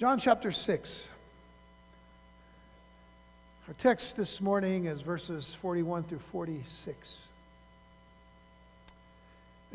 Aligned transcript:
John 0.00 0.18
chapter 0.18 0.50
6. 0.50 1.08
Our 3.68 3.74
text 3.74 4.16
this 4.16 4.40
morning 4.40 4.86
is 4.86 5.02
verses 5.02 5.52
41 5.60 6.04
through 6.04 6.20
46. 6.32 7.28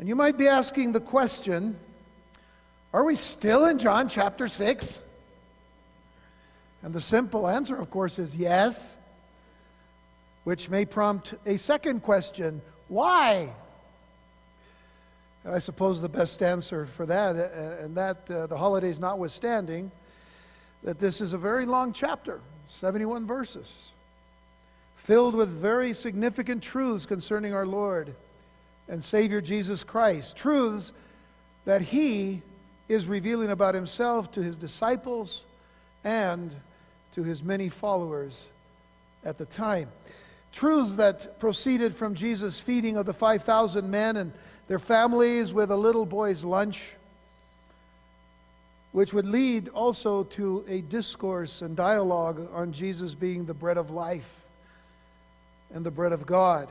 And 0.00 0.08
you 0.08 0.16
might 0.16 0.36
be 0.36 0.48
asking 0.48 0.90
the 0.90 1.00
question 1.00 1.76
are 2.92 3.04
we 3.04 3.14
still 3.14 3.66
in 3.66 3.78
John 3.78 4.08
chapter 4.08 4.48
6? 4.48 4.98
And 6.82 6.92
the 6.92 7.00
simple 7.00 7.46
answer, 7.46 7.76
of 7.76 7.88
course, 7.90 8.18
is 8.18 8.34
yes, 8.34 8.98
which 10.42 10.68
may 10.68 10.86
prompt 10.86 11.34
a 11.46 11.56
second 11.56 12.02
question 12.02 12.62
why? 12.88 13.52
And 15.44 15.54
I 15.54 15.60
suppose 15.60 16.00
the 16.00 16.08
best 16.08 16.42
answer 16.42 16.86
for 16.86 17.06
that, 17.06 17.36
uh, 17.36 17.84
and 17.84 17.94
that 17.96 18.28
uh, 18.28 18.48
the 18.48 18.56
holidays 18.58 18.98
notwithstanding, 18.98 19.92
that 20.86 21.00
this 21.00 21.20
is 21.20 21.32
a 21.32 21.38
very 21.38 21.66
long 21.66 21.92
chapter, 21.92 22.40
71 22.68 23.26
verses, 23.26 23.90
filled 24.94 25.34
with 25.34 25.48
very 25.48 25.92
significant 25.92 26.62
truths 26.62 27.04
concerning 27.04 27.52
our 27.52 27.66
Lord 27.66 28.14
and 28.88 29.02
Savior 29.02 29.40
Jesus 29.40 29.82
Christ. 29.82 30.36
Truths 30.36 30.92
that 31.64 31.82
He 31.82 32.40
is 32.88 33.08
revealing 33.08 33.50
about 33.50 33.74
Himself 33.74 34.30
to 34.32 34.42
His 34.42 34.54
disciples 34.54 35.42
and 36.04 36.54
to 37.14 37.24
His 37.24 37.42
many 37.42 37.68
followers 37.68 38.46
at 39.24 39.38
the 39.38 39.44
time. 39.44 39.88
Truths 40.52 40.94
that 40.96 41.40
proceeded 41.40 41.96
from 41.96 42.14
Jesus' 42.14 42.60
feeding 42.60 42.96
of 42.96 43.06
the 43.06 43.12
5,000 43.12 43.90
men 43.90 44.16
and 44.16 44.32
their 44.68 44.78
families 44.78 45.52
with 45.52 45.72
a 45.72 45.76
little 45.76 46.06
boy's 46.06 46.44
lunch 46.44 46.92
which 48.96 49.12
would 49.12 49.26
lead 49.26 49.68
also 49.74 50.22
to 50.22 50.64
a 50.66 50.80
discourse 50.80 51.60
and 51.60 51.76
dialogue 51.76 52.48
on 52.50 52.72
Jesus 52.72 53.14
being 53.14 53.44
the 53.44 53.52
bread 53.52 53.76
of 53.76 53.90
life 53.90 54.46
and 55.74 55.84
the 55.84 55.90
bread 55.90 56.12
of 56.12 56.24
God. 56.24 56.70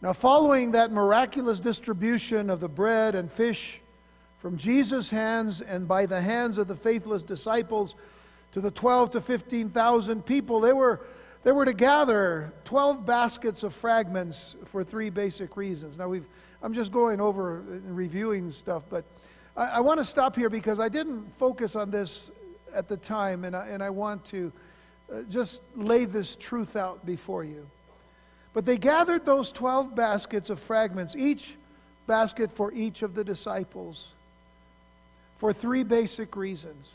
Now, 0.00 0.12
following 0.12 0.72
that 0.72 0.90
miraculous 0.90 1.60
distribution 1.60 2.50
of 2.50 2.58
the 2.58 2.68
bread 2.68 3.14
and 3.14 3.30
fish 3.30 3.80
from 4.40 4.56
Jesus' 4.56 5.08
hands 5.08 5.60
and 5.60 5.86
by 5.86 6.06
the 6.06 6.20
hands 6.20 6.58
of 6.58 6.66
the 6.66 6.74
faithless 6.74 7.22
disciples 7.22 7.94
to 8.50 8.60
the 8.60 8.72
12 8.72 9.12
to 9.12 9.20
15,000 9.20 10.26
people, 10.26 10.58
they 10.58 10.72
were, 10.72 11.02
they 11.44 11.52
were 11.52 11.66
to 11.66 11.72
gather 11.72 12.52
12 12.64 13.06
baskets 13.06 13.62
of 13.62 13.72
fragments 13.74 14.56
for 14.64 14.82
three 14.82 15.08
basic 15.08 15.56
reasons. 15.56 15.98
Now, 15.98 16.08
we've, 16.08 16.26
I'm 16.64 16.74
just 16.74 16.90
going 16.90 17.20
over 17.20 17.58
and 17.60 17.96
reviewing 17.96 18.50
stuff, 18.50 18.82
but 18.90 19.04
I, 19.56 19.66
I 19.66 19.80
want 19.80 19.98
to 19.98 20.04
stop 20.04 20.36
here 20.36 20.50
because 20.50 20.80
I 20.80 20.88
didn't 20.88 21.26
focus 21.38 21.76
on 21.76 21.90
this 21.90 22.30
at 22.74 22.88
the 22.88 22.96
time, 22.96 23.44
and 23.44 23.54
I, 23.54 23.66
and 23.66 23.82
I 23.82 23.90
want 23.90 24.24
to 24.26 24.52
uh, 25.12 25.22
just 25.28 25.62
lay 25.76 26.04
this 26.04 26.36
truth 26.36 26.76
out 26.76 27.04
before 27.04 27.44
you. 27.44 27.66
But 28.54 28.66
they 28.66 28.76
gathered 28.76 29.24
those 29.24 29.52
12 29.52 29.94
baskets 29.94 30.50
of 30.50 30.60
fragments, 30.60 31.14
each 31.16 31.54
basket 32.06 32.50
for 32.50 32.72
each 32.72 33.02
of 33.02 33.14
the 33.14 33.24
disciples, 33.24 34.12
for 35.38 35.52
three 35.52 35.82
basic 35.82 36.36
reasons. 36.36 36.94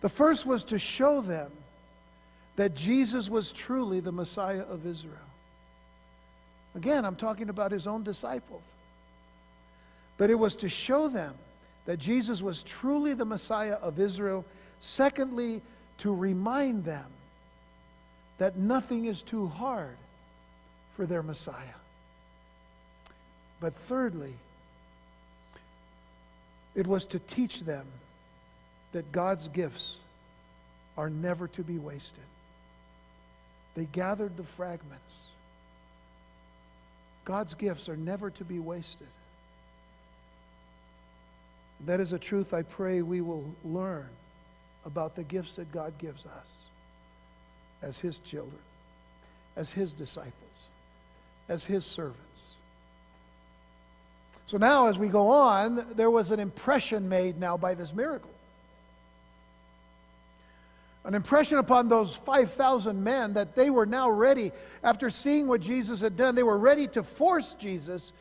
The 0.00 0.08
first 0.08 0.44
was 0.44 0.64
to 0.64 0.78
show 0.78 1.20
them 1.20 1.50
that 2.56 2.74
Jesus 2.74 3.28
was 3.28 3.52
truly 3.52 4.00
the 4.00 4.12
Messiah 4.12 4.62
of 4.62 4.86
Israel. 4.86 5.16
Again, 6.74 7.04
I'm 7.04 7.16
talking 7.16 7.48
about 7.48 7.72
his 7.72 7.86
own 7.86 8.02
disciples. 8.02 8.64
But 10.18 10.30
it 10.30 10.34
was 10.34 10.56
to 10.56 10.68
show 10.68 11.08
them 11.08 11.34
that 11.84 11.98
Jesus 11.98 12.42
was 12.42 12.62
truly 12.62 13.14
the 13.14 13.24
Messiah 13.24 13.74
of 13.74 14.00
Israel. 14.00 14.44
Secondly, 14.80 15.62
to 15.98 16.14
remind 16.14 16.84
them 16.84 17.06
that 18.38 18.56
nothing 18.56 19.06
is 19.06 19.22
too 19.22 19.46
hard 19.46 19.96
for 20.96 21.06
their 21.06 21.22
Messiah. 21.22 21.54
But 23.60 23.74
thirdly, 23.74 24.34
it 26.74 26.86
was 26.86 27.06
to 27.06 27.18
teach 27.18 27.60
them 27.60 27.86
that 28.92 29.10
God's 29.12 29.48
gifts 29.48 29.96
are 30.96 31.10
never 31.10 31.48
to 31.48 31.62
be 31.62 31.78
wasted. 31.78 32.24
They 33.74 33.84
gathered 33.84 34.36
the 34.36 34.44
fragments. 34.44 35.16
God's 37.24 37.54
gifts 37.54 37.88
are 37.88 37.96
never 37.96 38.30
to 38.30 38.44
be 38.44 38.58
wasted. 38.58 39.08
That 41.84 42.00
is 42.00 42.12
a 42.12 42.18
truth 42.18 42.54
I 42.54 42.62
pray 42.62 43.02
we 43.02 43.20
will 43.20 43.44
learn 43.64 44.08
about 44.84 45.14
the 45.14 45.22
gifts 45.22 45.56
that 45.56 45.70
God 45.72 45.92
gives 45.98 46.24
us 46.24 46.50
as 47.82 47.98
His 47.98 48.18
children, 48.18 48.58
as 49.56 49.70
His 49.70 49.92
disciples, 49.92 50.32
as 51.48 51.64
His 51.64 51.84
servants. 51.84 52.42
So 54.46 54.58
now, 54.58 54.86
as 54.86 54.96
we 54.96 55.08
go 55.08 55.28
on, 55.28 55.86
there 55.96 56.10
was 56.10 56.30
an 56.30 56.40
impression 56.40 57.08
made 57.08 57.38
now 57.38 57.56
by 57.56 57.74
this 57.74 57.92
miracle. 57.92 58.30
An 61.04 61.14
impression 61.14 61.58
upon 61.58 61.88
those 61.88 62.16
5,000 62.16 63.02
men 63.02 63.34
that 63.34 63.54
they 63.54 63.70
were 63.70 63.86
now 63.86 64.08
ready, 64.08 64.52
after 64.82 65.10
seeing 65.10 65.46
what 65.46 65.60
Jesus 65.60 66.00
had 66.00 66.16
done, 66.16 66.34
they 66.34 66.42
were 66.42 66.58
ready 66.58 66.88
to 66.88 67.02
force 67.02 67.54
Jesus 67.54 68.12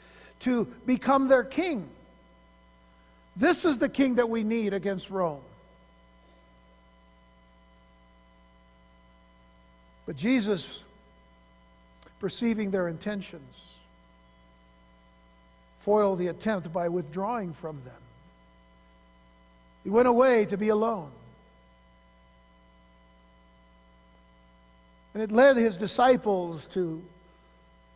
to 0.41 0.65
become 0.85 1.27
their 1.27 1.43
king. 1.43 1.87
This 3.35 3.65
is 3.65 3.77
the 3.77 3.89
king 3.89 4.15
that 4.15 4.29
we 4.29 4.43
need 4.43 4.73
against 4.73 5.09
Rome. 5.09 5.41
But 10.05 10.15
Jesus, 10.15 10.79
perceiving 12.19 12.71
their 12.71 12.87
intentions, 12.87 13.61
foiled 15.81 16.19
the 16.19 16.27
attempt 16.27 16.71
by 16.71 16.87
withdrawing 16.89 17.53
from 17.53 17.81
them. 17.83 17.93
He 19.83 19.89
went 19.89 20.07
away 20.07 20.45
to 20.45 20.57
be 20.57 20.69
alone. 20.69 21.11
And 25.13 25.23
it 25.23 25.31
led 25.31 25.57
his 25.57 25.77
disciples 25.77 26.67
to 26.67 27.01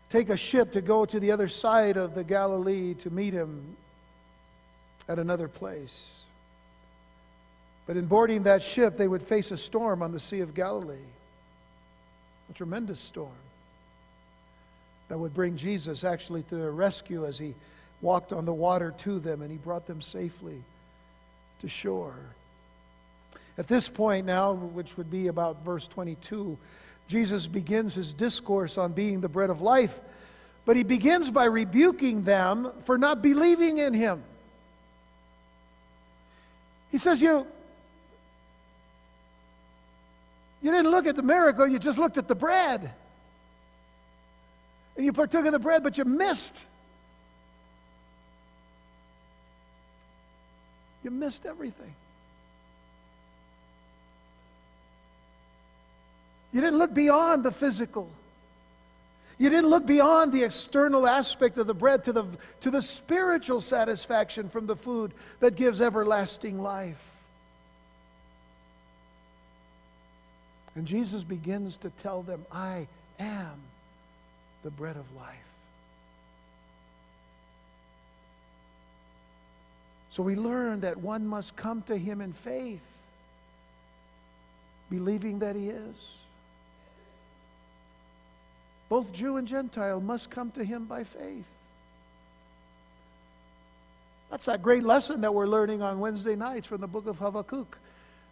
take 0.10 0.30
a 0.30 0.38
ship 0.38 0.72
to 0.74 0.82
go 0.82 1.06
to 1.06 1.20
the 1.20 1.32
other 1.32 1.48
side 1.48 1.98
of 1.98 2.16
the 2.16 2.24
Galilee 2.24 2.94
to 2.96 3.10
meet 3.10 3.34
him 3.34 3.76
at 5.10 5.20
another 5.20 5.50
place. 5.50 6.22
But 7.88 7.98
in 7.98 8.06
boarding 8.06 8.44
that 8.44 8.62
ship, 8.62 8.96
they 8.96 9.08
would 9.08 9.24
face 9.24 9.50
a 9.50 9.58
storm 9.58 10.04
on 10.04 10.12
the 10.12 10.20
Sea 10.20 10.42
of 10.42 10.54
Galilee, 10.54 10.96
a 12.50 12.54
tremendous 12.54 13.00
storm 13.00 13.32
that 15.10 15.18
would 15.18 15.34
bring 15.34 15.58
Jesus 15.58 16.04
actually 16.04 16.44
to 16.44 16.56
their 16.56 16.72
rescue 16.72 17.26
as 17.26 17.40
he 17.40 17.56
walked 18.02 18.32
on 18.32 18.46
the 18.46 18.54
water 18.54 18.94
to 19.00 19.20
them 19.20 19.42
and 19.42 19.50
he 19.52 19.58
brought 19.58 19.88
them 19.88 20.02
safely 20.02 20.62
to 21.62 21.68
shore. 21.68 22.16
At 23.58 23.68
this 23.68 23.90
point 23.90 24.28
now, 24.28 24.54
which 24.54 24.96
would 24.96 25.10
be 25.10 25.28
about 25.28 25.66
verse 25.66 25.88
22, 25.88 26.58
Jesus 27.08 27.48
begins 27.48 27.96
his 27.96 28.14
discourse 28.14 28.78
on 28.78 28.94
being 28.94 29.20
the 29.20 29.28
bread 29.28 29.50
of 29.50 29.62
life, 29.62 30.00
but 30.64 30.78
he 30.78 30.84
begins 30.84 31.32
by 31.32 31.46
rebuking 31.46 32.24
them 32.24 32.72
for 32.84 33.00
not 33.00 33.24
believing 33.24 33.80
in 33.80 33.96
him. 33.96 34.24
He 36.92 36.98
says, 36.98 37.22
You, 37.22 37.46
you 40.62 40.72
didn't 40.72 40.92
look 40.92 41.06
at 41.06 41.16
the 41.16 41.24
miracle, 41.24 41.68
you 41.68 41.80
just 41.80 41.98
looked 41.98 42.18
at 42.18 42.28
the 42.28 42.36
bread. 42.36 42.92
And 44.98 45.06
you 45.06 45.14
partook 45.14 45.46
of 45.46 45.54
the 45.54 45.60
bread, 45.60 45.84
but 45.84 45.98
you 45.98 46.04
missed. 46.04 46.56
You 51.04 51.12
missed 51.12 51.46
everything. 51.46 51.94
You 56.52 56.62
didn't 56.62 56.80
look 56.80 56.94
beyond 56.94 57.44
the 57.44 57.52
physical. 57.52 58.10
You 59.40 59.50
didn't 59.50 59.70
look 59.70 59.86
beyond 59.86 60.34
the 60.34 60.44
external 60.44 61.08
aspect 61.08 61.58
of 61.58 61.66
the 61.66 61.74
bread 61.74 62.04
to 62.04 62.14
the, 62.14 62.26
to 62.60 62.70
the 62.70 62.82
spiritual 62.82 63.62
satisfaction 63.62 64.50
from 64.50 64.68
the 64.68 64.76
food 64.76 65.14
that 65.40 65.56
gives 65.56 65.80
everlasting 65.80 66.62
life. 66.62 67.12
And 70.76 70.86
Jesus 70.86 71.24
begins 71.24 71.78
to 71.78 71.90
tell 72.04 72.22
them, 72.22 72.46
I 72.52 72.88
am 73.18 73.62
the 74.64 74.72
bread 74.72 74.98
of 74.98 75.06
life. 75.16 75.36
So 80.10 80.22
we 80.22 80.36
learn 80.36 80.82
that 80.82 80.98
one 80.98 81.26
must 81.26 81.56
come 81.56 81.82
to 81.84 81.98
him 81.98 82.20
in 82.20 82.34
faith, 82.34 82.82
believing 84.90 85.40
that 85.40 85.56
he 85.56 85.70
is. 85.70 86.19
Both 88.90 89.14
Jew 89.14 89.38
and 89.38 89.48
Gentile 89.48 90.02
must 90.02 90.32
come 90.32 90.52
to 90.52 90.64
him 90.64 90.86
by 90.86 91.04
faith. 91.04 91.46
That's 94.32 94.46
that 94.46 94.62
great 94.62 94.84
lesson 94.84 95.22
that 95.22 95.34
we're 95.34 95.48
learning 95.48 95.82
on 95.82 96.00
Wednesday 96.00 96.36
nights 96.36 96.68
from 96.68 96.82
the 96.82 96.88
book 96.88 97.08
of 97.08 97.18
Habakkuk. 97.18 97.78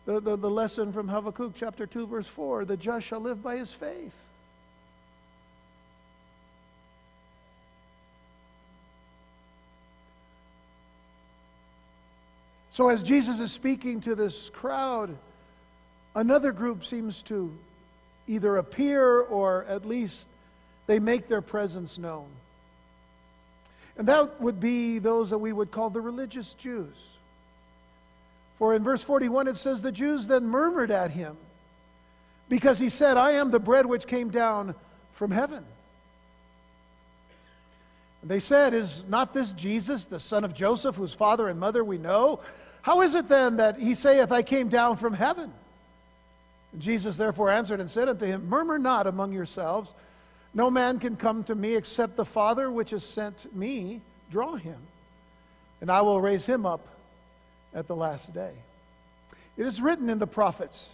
The, 0.06 0.20
the, 0.20 0.36
the 0.36 0.50
lesson 0.50 0.94
from 0.94 1.08
Habakkuk 1.08 1.54
chapter 1.56 1.86
2, 1.86 2.08
verse 2.08 2.28
4 2.28 2.66
the 2.66 2.78
just 2.78 3.06
shall 3.06 3.20
live 3.20 3.44
by 3.44 3.58
his 3.58 3.72
faith. 3.72 4.16
So, 12.72 12.90
as 12.90 13.02
Jesus 13.02 13.40
is 13.40 13.52
speaking 13.52 14.02
to 14.02 14.14
this 14.14 14.52
crowd, 14.52 15.18
another 16.14 16.52
group 16.52 16.86
seems 16.86 17.24
to 17.24 17.52
either 18.28 18.58
appear 18.58 19.20
or 19.20 19.66
at 19.66 19.84
least 19.84 20.28
they 20.88 21.00
make 21.00 21.28
their 21.28 21.42
presence 21.42 21.98
known. 21.98 22.28
And 23.98 24.08
that 24.08 24.42
would 24.42 24.60
be 24.60 25.00
those 25.00 25.30
that 25.32 25.38
we 25.38 25.52
would 25.52 25.72
call 25.72 25.90
the 25.90 26.02
religious 26.02 26.54
Jews. 26.54 26.96
For 28.58 28.74
in 28.74 28.84
verse 28.84 29.04
41 29.04 29.48
it 29.48 29.58
says, 29.58 29.82
The 29.82 29.92
Jews 29.92 30.28
then 30.28 30.46
murmured 30.46 30.92
at 30.92 31.12
him 31.12 31.38
because 32.50 32.80
he 32.80 32.90
said, 32.90 33.18
I 33.18 33.32
am 33.32 33.52
the 33.52 33.60
bread 33.60 33.86
which 33.86 34.08
came 34.08 34.30
down 34.30 34.76
from 35.14 35.32
heaven. 35.32 35.64
And 38.22 38.32
they 38.32 38.40
said, 38.40 38.74
Is 38.74 39.04
not 39.08 39.34
this 39.34 39.52
Jesus, 39.52 40.06
the 40.06 40.20
son 40.20 40.44
of 40.44 40.54
Joseph, 40.54 40.96
whose 40.96 41.14
father 41.14 41.48
and 41.48 41.60
mother 41.60 41.84
we 41.84 41.98
know? 41.98 42.40
How 42.82 43.02
is 43.02 43.16
it 43.16 43.28
then 43.28 43.58
that 43.58 43.80
he 43.80 43.96
saith, 43.96 44.32
I 44.32 44.44
came 44.44 44.70
down 44.70 44.96
from 44.96 45.14
heaven? 45.14 45.52
And 46.72 46.82
Jesus 46.82 47.18
therefore 47.18 47.50
answered 47.50 47.80
and 47.80 47.90
said 47.90 48.10
unto 48.10 48.26
him, 48.26 48.48
Murmur 48.48 48.80
not 48.80 49.08
among 49.08 49.34
yourselves. 49.34 49.94
No 50.54 50.70
man 50.72 51.00
can 51.00 51.16
come 51.16 51.44
to 51.46 51.56
me 51.56 51.76
except 51.76 52.16
the 52.16 52.26
Father 52.26 52.72
which 52.72 52.92
has 52.92 53.04
sent 53.04 53.56
me 53.56 54.02
draw 54.32 54.56
him, 54.56 54.80
and 55.82 55.92
I 55.92 56.02
will 56.02 56.20
raise 56.20 56.46
him 56.46 56.66
up 56.66 56.88
at 57.74 57.88
the 57.88 57.96
last 57.96 58.34
day. 58.34 58.52
It 59.58 59.66
is 59.66 59.82
written 59.82 60.10
in 60.10 60.20
the 60.20 60.28
prophets, 60.28 60.90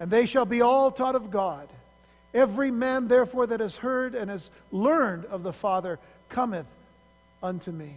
and 0.00 0.10
they 0.10 0.26
shall 0.26 0.46
be 0.46 0.60
all 0.60 0.90
taught 0.90 1.14
of 1.14 1.30
God. 1.30 1.68
Every 2.34 2.70
man, 2.70 3.08
therefore, 3.08 3.46
that 3.46 3.60
has 3.60 3.76
heard 3.76 4.14
and 4.14 4.30
has 4.30 4.50
learned 4.70 5.24
of 5.26 5.42
the 5.42 5.52
Father 5.52 5.98
cometh 6.28 6.66
unto 7.42 7.70
me. 7.70 7.94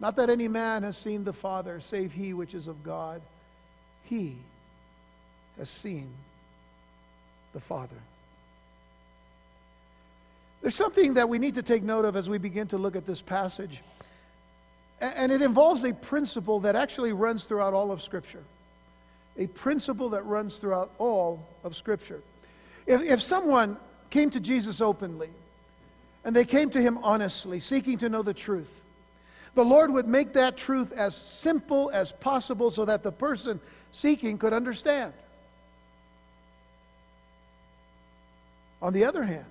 Not 0.00 0.16
that 0.16 0.30
any 0.30 0.48
man 0.48 0.82
has 0.82 0.96
seen 0.96 1.24
the 1.24 1.32
Father, 1.32 1.80
save 1.80 2.12
he 2.12 2.32
which 2.32 2.54
is 2.54 2.66
of 2.66 2.82
God. 2.82 3.20
He 4.04 4.36
has 5.58 5.68
seen 5.68 6.08
the 7.52 7.60
Father. 7.60 7.96
There's 10.62 10.74
something 10.74 11.14
that 11.14 11.28
we 11.28 11.38
need 11.38 11.54
to 11.54 11.62
take 11.62 11.82
note 11.82 12.04
of 12.04 12.16
as 12.16 12.28
we 12.28 12.38
begin 12.38 12.66
to 12.68 12.78
look 12.78 12.96
at 12.96 13.06
this 13.06 13.22
passage. 13.22 13.82
And 15.00 15.32
it 15.32 15.40
involves 15.40 15.84
a 15.84 15.94
principle 15.94 16.60
that 16.60 16.76
actually 16.76 17.12
runs 17.14 17.44
throughout 17.44 17.72
all 17.72 17.90
of 17.90 18.02
Scripture. 18.02 18.42
A 19.38 19.46
principle 19.46 20.10
that 20.10 20.26
runs 20.26 20.56
throughout 20.56 20.90
all 20.98 21.46
of 21.64 21.74
Scripture. 21.74 22.20
If, 22.86 23.00
if 23.00 23.22
someone 23.22 23.78
came 24.10 24.28
to 24.30 24.40
Jesus 24.40 24.80
openly, 24.80 25.30
and 26.24 26.36
they 26.36 26.44
came 26.44 26.68
to 26.70 26.82
him 26.82 26.98
honestly, 27.02 27.60
seeking 27.60 27.96
to 27.98 28.10
know 28.10 28.22
the 28.22 28.34
truth, 28.34 28.70
the 29.54 29.64
Lord 29.64 29.90
would 29.90 30.06
make 30.06 30.34
that 30.34 30.56
truth 30.56 30.92
as 30.92 31.16
simple 31.16 31.90
as 31.92 32.12
possible 32.12 32.70
so 32.70 32.84
that 32.84 33.02
the 33.02 33.12
person 33.12 33.58
seeking 33.92 34.36
could 34.36 34.52
understand. 34.52 35.12
On 38.82 38.92
the 38.92 39.04
other 39.04 39.24
hand, 39.24 39.44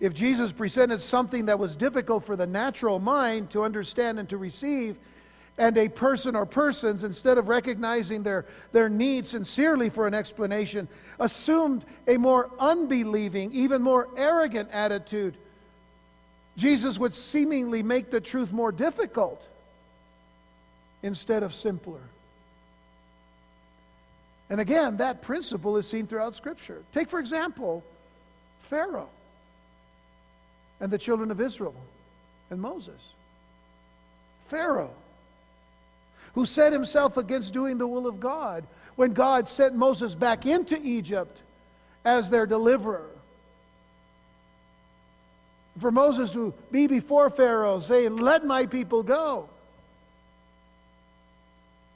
if 0.00 0.14
Jesus 0.14 0.52
presented 0.52 1.00
something 1.00 1.46
that 1.46 1.58
was 1.58 1.76
difficult 1.76 2.24
for 2.24 2.36
the 2.36 2.46
natural 2.46 2.98
mind 2.98 3.50
to 3.50 3.62
understand 3.62 4.18
and 4.18 4.28
to 4.28 4.36
receive, 4.36 4.96
and 5.56 5.76
a 5.76 5.88
person 5.88 6.36
or 6.36 6.46
persons, 6.46 7.02
instead 7.02 7.36
of 7.36 7.48
recognizing 7.48 8.22
their, 8.22 8.46
their 8.70 8.88
need 8.88 9.26
sincerely 9.26 9.90
for 9.90 10.06
an 10.06 10.14
explanation, 10.14 10.86
assumed 11.18 11.84
a 12.06 12.16
more 12.16 12.48
unbelieving, 12.60 13.52
even 13.52 13.82
more 13.82 14.08
arrogant 14.16 14.68
attitude 14.70 15.36
Jesus 16.58 16.98
would 16.98 17.14
seemingly 17.14 17.84
make 17.84 18.10
the 18.10 18.20
truth 18.20 18.50
more 18.50 18.72
difficult 18.72 19.46
instead 21.04 21.44
of 21.44 21.54
simpler. 21.54 22.00
And 24.50 24.60
again, 24.60 24.96
that 24.96 25.22
principle 25.22 25.76
is 25.76 25.86
seen 25.86 26.08
throughout 26.08 26.34
Scripture. 26.34 26.82
Take, 26.92 27.08
for 27.08 27.20
example, 27.20 27.84
Pharaoh 28.62 29.08
and 30.80 30.90
the 30.90 30.98
children 30.98 31.30
of 31.30 31.40
Israel 31.40 31.74
and 32.50 32.60
Moses. 32.60 33.00
Pharaoh, 34.46 34.94
who 36.34 36.46
set 36.46 36.72
himself 36.72 37.16
against 37.16 37.52
doing 37.52 37.78
the 37.78 37.86
will 37.86 38.06
of 38.06 38.20
God 38.20 38.64
when 38.96 39.12
God 39.12 39.46
sent 39.48 39.74
Moses 39.74 40.14
back 40.14 40.46
into 40.46 40.78
Egypt 40.82 41.42
as 42.04 42.30
their 42.30 42.46
deliverer 42.46 43.10
for 45.78 45.90
Moses 45.90 46.32
to 46.32 46.52
be 46.70 46.86
before 46.86 47.30
Pharaoh, 47.30 47.80
saying, 47.80 48.16
Let 48.16 48.44
my 48.44 48.66
people 48.66 49.02
go. 49.02 49.48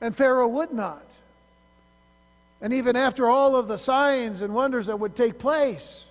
And 0.01 0.15
Pharaoh 0.15 0.49
would 0.49 0.73
not. 0.73 1.05
And 2.61 2.73
even 2.73 2.97
after 2.97 3.29
all 3.29 3.57
of 3.57 3.69
the 3.69 3.77
signs 3.77 4.41
and 4.41 4.55
wonders 4.55 4.87
that 4.87 4.99
would 4.99 5.17
take 5.17 5.39
place, 5.39 6.07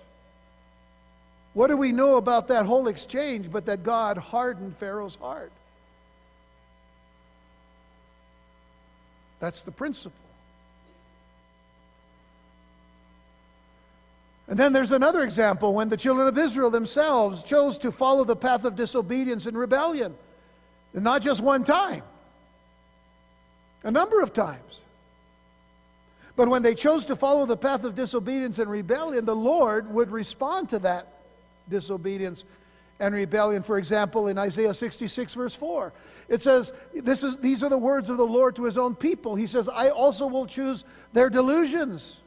what 1.54 1.66
do 1.66 1.76
we 1.76 1.92
know 1.92 2.16
about 2.16 2.48
that 2.48 2.66
whole 2.66 2.88
exchange 2.88 3.50
but 3.50 3.66
that 3.66 3.82
God 3.82 4.16
hardened 4.16 4.76
Pharaoh's 4.78 5.16
heart? 5.16 5.52
That's 9.38 9.62
the 9.62 9.72
principle. 9.72 10.12
And 14.48 14.58
then 14.58 14.72
there's 14.72 14.92
another 14.92 15.22
example 15.22 15.74
when 15.74 15.88
the 15.88 15.96
children 15.96 16.28
of 16.28 16.38
Israel 16.38 16.70
themselves 16.70 17.42
chose 17.42 17.78
to 17.78 17.92
follow 17.92 18.24
the 18.24 18.36
path 18.36 18.64
of 18.64 18.76
disobedience 18.76 19.46
and 19.46 19.56
rebellion. 19.56 20.14
And 20.94 21.04
not 21.04 21.22
just 21.22 21.40
one 21.40 21.64
time, 21.64 22.02
a 23.82 23.90
number 23.90 24.20
of 24.20 24.32
times. 24.32 24.82
But 26.36 26.48
when 26.48 26.62
they 26.62 26.74
chose 26.74 27.06
to 27.06 27.16
follow 27.16 27.46
the 27.46 27.56
path 27.56 27.84
of 27.84 27.94
disobedience 27.94 28.58
and 28.58 28.70
rebellion, 28.70 29.24
the 29.24 29.36
Lord 29.36 29.92
would 29.92 30.10
respond 30.10 30.70
to 30.70 30.78
that 30.80 31.21
disobedience 31.72 32.44
and 33.00 33.14
rebellion. 33.14 33.64
For 33.64 33.78
example, 33.78 34.28
in 34.28 34.38
Isaiah 34.38 34.74
66, 34.74 35.34
verse 35.34 35.54
4, 35.54 35.92
it 36.28 36.40
says, 36.40 36.72
this 36.94 37.24
is, 37.24 37.36
These 37.38 37.64
are 37.64 37.68
the 37.68 37.78
words 37.78 38.08
of 38.10 38.16
the 38.16 38.26
Lord 38.26 38.54
to 38.56 38.64
his 38.64 38.78
own 38.78 38.94
people. 38.94 39.34
He 39.34 39.48
says, 39.48 39.68
I 39.68 39.88
also 39.88 40.28
will 40.28 40.46
choose 40.46 40.84
their 41.12 41.28
delusions 41.28 42.20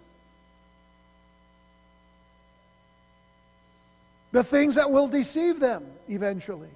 the 4.36 4.44
things 4.44 4.76
that 4.76 4.92
will 4.92 5.08
deceive 5.08 5.62
them 5.62 5.86
eventually. 6.10 6.68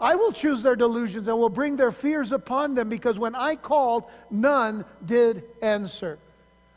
I 0.00 0.14
will 0.14 0.30
choose 0.30 0.62
their 0.62 0.76
delusions 0.76 1.26
and 1.26 1.36
will 1.36 1.48
bring 1.48 1.74
their 1.74 1.90
fears 1.90 2.30
upon 2.30 2.76
them 2.76 2.88
because 2.88 3.18
when 3.18 3.34
I 3.34 3.56
called, 3.56 4.04
none 4.30 4.84
did 5.04 5.42
answer. 5.60 6.18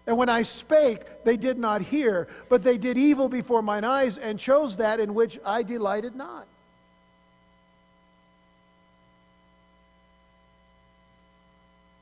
And 0.06 0.18
when 0.18 0.28
I 0.30 0.42
spake, 0.42 1.24
they 1.24 1.38
did 1.38 1.58
not 1.58 1.82
hear, 1.82 2.28
but 2.50 2.62
they 2.62 2.78
did 2.78 2.98
evil 2.98 3.30
before 3.30 3.62
mine 3.62 3.86
eyes 3.86 4.18
and 4.18 4.38
chose 4.38 4.78
that 4.78 5.00
in 5.00 5.14
which 5.14 5.40
I 5.46 5.64
delighted 5.64 6.16
not. 6.16 6.46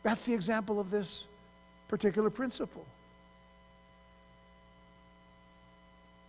That's 0.03 0.25
the 0.25 0.34
example 0.34 0.79
of 0.79 0.89
this 0.89 1.25
particular 1.88 2.31
principle. 2.31 2.86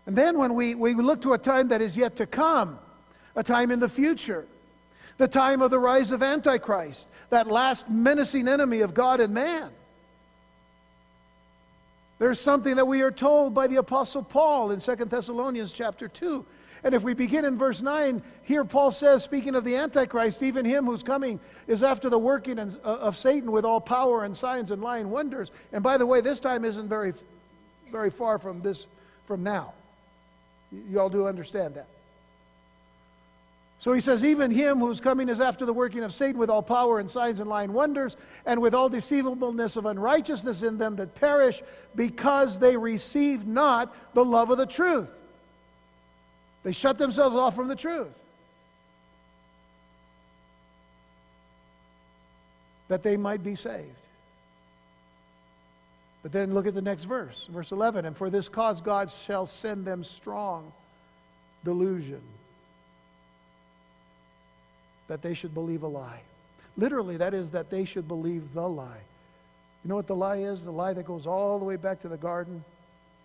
And 0.06 0.16
then 0.16 0.36
when 0.36 0.54
we, 0.54 0.74
we 0.74 0.94
look 0.94 1.22
to 1.22 1.32
a 1.32 1.38
time 1.38 1.68
that 1.68 1.80
is 1.80 1.96
yet 1.96 2.16
to 2.16 2.26
come, 2.26 2.78
a 3.34 3.42
time 3.42 3.70
in 3.70 3.80
the 3.80 3.88
future, 3.88 4.46
the 5.16 5.28
time 5.28 5.62
of 5.62 5.70
the 5.70 5.78
rise 5.78 6.10
of 6.10 6.22
Antichrist, 6.22 7.08
that 7.30 7.46
last 7.46 7.88
menacing 7.88 8.48
enemy 8.48 8.80
of 8.80 8.92
God 8.92 9.20
and 9.20 9.32
man. 9.32 9.70
There's 12.22 12.38
something 12.38 12.76
that 12.76 12.86
we 12.86 13.02
are 13.02 13.10
told 13.10 13.52
by 13.52 13.66
the 13.66 13.78
Apostle 13.78 14.22
Paul 14.22 14.70
in 14.70 14.78
2 14.78 14.94
Thessalonians 14.94 15.72
chapter 15.72 16.06
2. 16.06 16.46
And 16.84 16.94
if 16.94 17.02
we 17.02 17.14
begin 17.14 17.44
in 17.44 17.58
verse 17.58 17.82
9, 17.82 18.22
here 18.44 18.64
Paul 18.64 18.92
says, 18.92 19.24
speaking 19.24 19.56
of 19.56 19.64
the 19.64 19.74
Antichrist, 19.74 20.40
even 20.40 20.64
him 20.64 20.86
who's 20.86 21.02
coming 21.02 21.40
is 21.66 21.82
after 21.82 22.08
the 22.08 22.20
working 22.20 22.60
uh, 22.60 22.76
of 22.84 23.16
Satan 23.16 23.50
with 23.50 23.64
all 23.64 23.80
power 23.80 24.22
and 24.22 24.36
signs 24.36 24.70
and 24.70 24.80
lying 24.80 25.10
wonders. 25.10 25.50
And 25.72 25.82
by 25.82 25.98
the 25.98 26.06
way, 26.06 26.20
this 26.20 26.38
time 26.38 26.64
isn't 26.64 26.88
very, 26.88 27.12
very 27.90 28.10
far 28.10 28.38
from 28.38 28.62
this, 28.62 28.86
from 29.26 29.42
now. 29.42 29.72
You 30.70 31.00
all 31.00 31.10
do 31.10 31.26
understand 31.26 31.74
that. 31.74 31.88
So 33.82 33.92
he 33.92 34.00
says, 34.00 34.22
Even 34.22 34.52
him 34.52 34.78
whose 34.78 35.00
coming 35.00 35.28
is 35.28 35.40
after 35.40 35.66
the 35.66 35.72
working 35.72 36.04
of 36.04 36.12
Satan 36.14 36.38
with 36.38 36.48
all 36.48 36.62
power 36.62 37.00
and 37.00 37.10
signs 37.10 37.40
and 37.40 37.50
lying 37.50 37.72
wonders, 37.72 38.16
and 38.46 38.62
with 38.62 38.74
all 38.74 38.88
deceivableness 38.88 39.74
of 39.74 39.86
unrighteousness 39.86 40.62
in 40.62 40.78
them 40.78 40.94
that 40.96 41.16
perish, 41.16 41.64
because 41.96 42.60
they 42.60 42.76
receive 42.76 43.44
not 43.44 43.92
the 44.14 44.24
love 44.24 44.50
of 44.50 44.58
the 44.58 44.66
truth. 44.66 45.08
They 46.62 46.70
shut 46.70 46.96
themselves 46.96 47.34
off 47.34 47.56
from 47.56 47.66
the 47.66 47.74
truth. 47.74 48.12
that 52.88 53.02
they 53.02 53.16
might 53.16 53.42
be 53.42 53.54
saved. 53.54 53.88
But 56.22 56.30
then 56.30 56.52
look 56.52 56.66
at 56.66 56.74
the 56.74 56.82
next 56.82 57.04
verse, 57.04 57.48
verse 57.50 57.72
11. 57.72 58.04
And 58.04 58.14
for 58.14 58.28
this 58.28 58.50
cause 58.50 58.82
God 58.82 59.10
shall 59.10 59.46
send 59.46 59.86
them 59.86 60.04
strong 60.04 60.70
delusion 61.64 62.20
that 65.12 65.20
they 65.20 65.34
should 65.34 65.52
believe 65.52 65.82
a 65.82 65.86
lie. 65.86 66.22
Literally, 66.78 67.18
that 67.18 67.34
is 67.34 67.50
that 67.50 67.68
they 67.68 67.84
should 67.84 68.08
believe 68.08 68.54
the 68.54 68.66
lie. 68.66 69.02
You 69.84 69.90
know 69.90 69.96
what 69.96 70.06
the 70.06 70.16
lie 70.16 70.38
is? 70.38 70.64
The 70.64 70.70
lie 70.70 70.94
that 70.94 71.04
goes 71.04 71.26
all 71.26 71.58
the 71.58 71.66
way 71.66 71.76
back 71.76 72.00
to 72.00 72.08
the 72.08 72.16
garden 72.16 72.64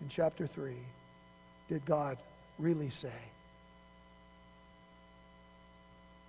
in 0.02 0.08
chapter 0.10 0.46
3. 0.46 0.74
Did 1.70 1.86
God 1.86 2.18
really 2.58 2.90
say? 2.90 3.08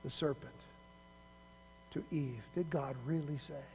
The 0.05 0.09
serpent 0.09 0.49
to 1.91 2.01
Eve. 2.09 2.41
Did 2.55 2.69
God 2.69 2.95
really 3.05 3.37
say? 3.45 3.65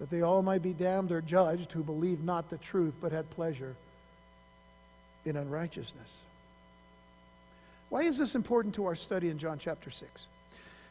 That 0.00 0.08
they 0.08 0.22
all 0.22 0.40
might 0.40 0.62
be 0.62 0.72
damned 0.72 1.12
or 1.12 1.20
judged 1.20 1.72
who 1.72 1.82
believed 1.82 2.24
not 2.24 2.48
the 2.48 2.56
truth 2.56 2.94
but 3.02 3.12
had 3.12 3.28
pleasure 3.28 3.76
in 5.26 5.36
unrighteousness. 5.36 6.23
Why 7.94 8.02
is 8.02 8.18
this 8.18 8.34
important 8.34 8.74
to 8.74 8.86
our 8.86 8.96
study 8.96 9.30
in 9.30 9.38
John 9.38 9.56
chapter 9.56 9.88
6? 9.88 10.26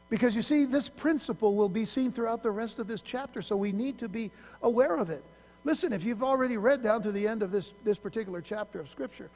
Because 0.10 0.38
you 0.38 0.42
see, 0.42 0.64
this 0.64 0.88
principle 0.88 1.54
will 1.54 1.68
be 1.68 1.84
seen 1.84 2.14
throughout 2.14 2.44
the 2.44 2.50
rest 2.50 2.80
of 2.80 2.88
this 2.88 3.02
chapter, 3.02 3.42
so 3.42 3.58
we 3.58 3.74
need 3.74 3.98
to 3.98 4.08
be 4.08 4.32
aware 4.62 4.96
of 4.96 5.10
it. 5.10 5.22
Listen, 5.66 5.92
if 5.92 6.06
you've 6.06 6.24
already 6.24 6.56
read 6.56 6.82
down 6.82 7.04
to 7.04 7.12
the 7.12 7.28
end 7.28 7.44
of 7.44 7.52
this, 7.52 7.74
this 7.84 7.98
particular 7.98 8.40
chapter 8.40 8.80
of 8.80 8.90
Scripture, 8.90 9.30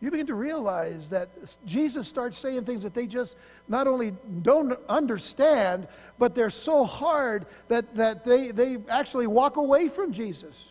you 0.00 0.10
begin 0.10 0.28
to 0.28 0.34
realize 0.34 1.10
that 1.10 1.28
Jesus 1.66 2.08
starts 2.08 2.38
saying 2.38 2.64
things 2.64 2.82
that 2.84 2.94
they 2.94 3.06
just 3.06 3.36
not 3.68 3.86
only 3.86 4.14
don't 4.40 4.80
understand, 4.88 5.88
but 6.18 6.34
they're 6.34 6.48
so 6.48 6.86
hard 6.86 7.44
that, 7.68 7.94
that 7.96 8.24
they, 8.24 8.48
they 8.48 8.78
actually 8.88 9.26
walk 9.26 9.58
away 9.58 9.90
from 9.90 10.10
Jesus. 10.10 10.70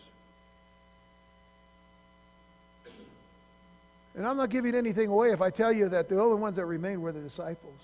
And 4.20 4.28
I'm 4.28 4.36
not 4.36 4.50
giving 4.50 4.74
anything 4.74 5.08
away 5.08 5.30
if 5.30 5.40
I 5.40 5.48
tell 5.48 5.72
you 5.72 5.88
that 5.88 6.10
the 6.10 6.20
only 6.20 6.38
ones 6.38 6.56
that 6.56 6.66
remained 6.66 7.00
were 7.00 7.10
the 7.10 7.22
disciples. 7.22 7.80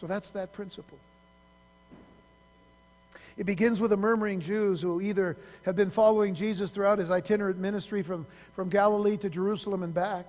So 0.00 0.08
that's 0.08 0.30
that 0.30 0.52
principle. 0.52 0.98
It 3.36 3.44
begins 3.44 3.78
with 3.78 3.92
the 3.92 3.96
murmuring 3.96 4.40
Jews 4.40 4.80
who 4.80 5.00
either 5.00 5.36
have 5.62 5.76
been 5.76 5.90
following 5.90 6.34
Jesus 6.34 6.72
throughout 6.72 6.98
his 6.98 7.12
itinerant 7.12 7.56
ministry 7.56 8.02
from, 8.02 8.26
from 8.56 8.68
Galilee 8.68 9.16
to 9.18 9.30
Jerusalem 9.30 9.84
and 9.84 9.94
back, 9.94 10.28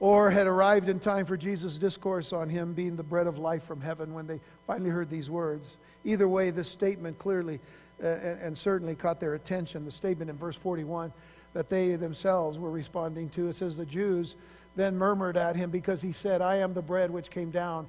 or 0.00 0.30
had 0.30 0.46
arrived 0.46 0.88
in 0.88 1.00
time 1.00 1.26
for 1.26 1.36
Jesus' 1.36 1.76
discourse 1.76 2.32
on 2.32 2.48
him 2.48 2.72
being 2.72 2.96
the 2.96 3.02
bread 3.02 3.26
of 3.26 3.38
life 3.38 3.64
from 3.64 3.80
heaven 3.80 4.14
when 4.14 4.26
they 4.26 4.40
finally 4.66 4.90
heard 4.90 5.10
these 5.10 5.28
words. 5.28 5.76
Either 6.04 6.28
way, 6.28 6.50
this 6.50 6.68
statement 6.68 7.18
clearly 7.18 7.58
uh, 8.02 8.06
and 8.06 8.56
certainly 8.56 8.94
caught 8.94 9.18
their 9.18 9.34
attention. 9.34 9.84
The 9.84 9.90
statement 9.90 10.30
in 10.30 10.36
verse 10.36 10.56
41 10.56 11.12
that 11.54 11.68
they 11.68 11.96
themselves 11.96 12.58
were 12.58 12.70
responding 12.70 13.28
to 13.30 13.48
it 13.48 13.56
says, 13.56 13.76
The 13.76 13.86
Jews 13.86 14.36
then 14.76 14.96
murmured 14.96 15.36
at 15.36 15.56
him 15.56 15.70
because 15.70 16.00
he 16.00 16.12
said, 16.12 16.40
I 16.40 16.56
am 16.56 16.74
the 16.74 16.82
bread 16.82 17.10
which 17.10 17.30
came 17.30 17.50
down 17.50 17.88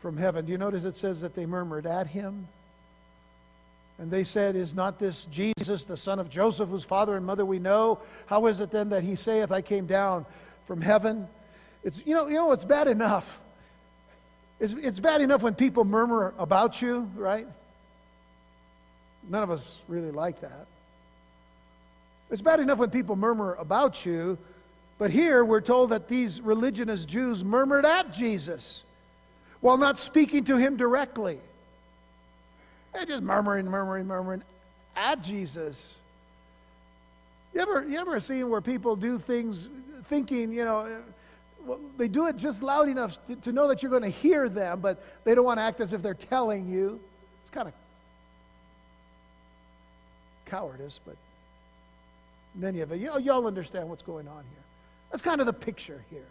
from 0.00 0.16
heaven. 0.16 0.44
Do 0.44 0.52
you 0.52 0.58
notice 0.58 0.84
it 0.84 0.96
says 0.96 1.20
that 1.22 1.34
they 1.34 1.46
murmured 1.46 1.86
at 1.86 2.06
him? 2.06 2.46
And 3.98 4.08
they 4.08 4.22
said, 4.22 4.54
Is 4.54 4.74
not 4.74 5.00
this 5.00 5.24
Jesus, 5.24 5.82
the 5.82 5.96
son 5.96 6.20
of 6.20 6.30
Joseph, 6.30 6.68
whose 6.68 6.84
father 6.84 7.16
and 7.16 7.26
mother 7.26 7.44
we 7.44 7.58
know? 7.58 7.98
How 8.26 8.46
is 8.46 8.60
it 8.60 8.70
then 8.70 8.90
that 8.90 9.02
he 9.02 9.16
saith, 9.16 9.50
I 9.50 9.60
came 9.60 9.86
down 9.86 10.24
from 10.68 10.82
heaven? 10.82 11.26
It's, 11.82 12.02
you, 12.06 12.14
know, 12.14 12.28
you 12.28 12.34
know, 12.34 12.52
it's 12.52 12.64
bad 12.64 12.86
enough. 12.86 13.40
It's, 14.60 14.74
it's 14.74 15.00
bad 15.00 15.20
enough 15.20 15.42
when 15.42 15.54
people 15.54 15.84
murmur 15.84 16.34
about 16.38 16.80
you, 16.82 17.10
right? 17.16 17.46
None 19.28 19.42
of 19.42 19.50
us 19.50 19.80
really 19.88 20.10
like 20.10 20.42
that. 20.42 20.66
It's 22.30 22.42
bad 22.42 22.60
enough 22.60 22.78
when 22.78 22.90
people 22.90 23.16
murmur 23.16 23.54
about 23.54 24.04
you, 24.04 24.36
but 24.98 25.10
here 25.10 25.44
we're 25.44 25.62
told 25.62 25.90
that 25.90 26.06
these 26.06 26.40
religionist 26.40 27.08
Jews 27.08 27.42
murmured 27.42 27.86
at 27.86 28.12
Jesus 28.12 28.82
while 29.60 29.78
not 29.78 29.98
speaking 29.98 30.44
to 30.44 30.56
him 30.56 30.76
directly. 30.76 31.38
They're 32.92 33.06
just 33.06 33.22
murmuring, 33.22 33.66
murmuring, 33.66 34.06
murmuring 34.06 34.42
at 34.94 35.22
Jesus. 35.22 35.96
You 37.54 37.60
ever, 37.60 37.86
you 37.88 37.98
ever 37.98 38.20
seen 38.20 38.50
where 38.50 38.60
people 38.60 38.96
do 38.96 39.18
things 39.18 39.68
thinking, 40.08 40.52
you 40.52 40.64
know, 40.64 41.02
well, 41.64 41.78
they 41.96 42.08
do 42.08 42.26
it 42.26 42.36
just 42.36 42.62
loud 42.62 42.88
enough 42.88 43.24
to, 43.26 43.36
to 43.36 43.52
know 43.52 43.68
that 43.68 43.82
you're 43.82 43.90
going 43.90 44.02
to 44.02 44.08
hear 44.08 44.48
them, 44.48 44.80
but 44.80 45.04
they 45.24 45.34
don't 45.34 45.44
want 45.44 45.58
to 45.58 45.62
act 45.62 45.80
as 45.80 45.92
if 45.92 46.02
they're 46.02 46.14
telling 46.14 46.68
you. 46.68 46.98
It's 47.42 47.50
kind 47.50 47.68
of 47.68 47.74
cowardice, 50.46 50.98
but 51.04 51.16
many 52.54 52.80
of 52.80 52.90
it, 52.90 53.00
know, 53.00 53.18
y'all 53.18 53.46
understand 53.46 53.88
what's 53.88 54.02
going 54.02 54.26
on 54.26 54.42
here. 54.42 54.64
That's 55.10 55.22
kind 55.22 55.40
of 55.40 55.46
the 55.46 55.52
picture 55.52 56.02
here. 56.10 56.26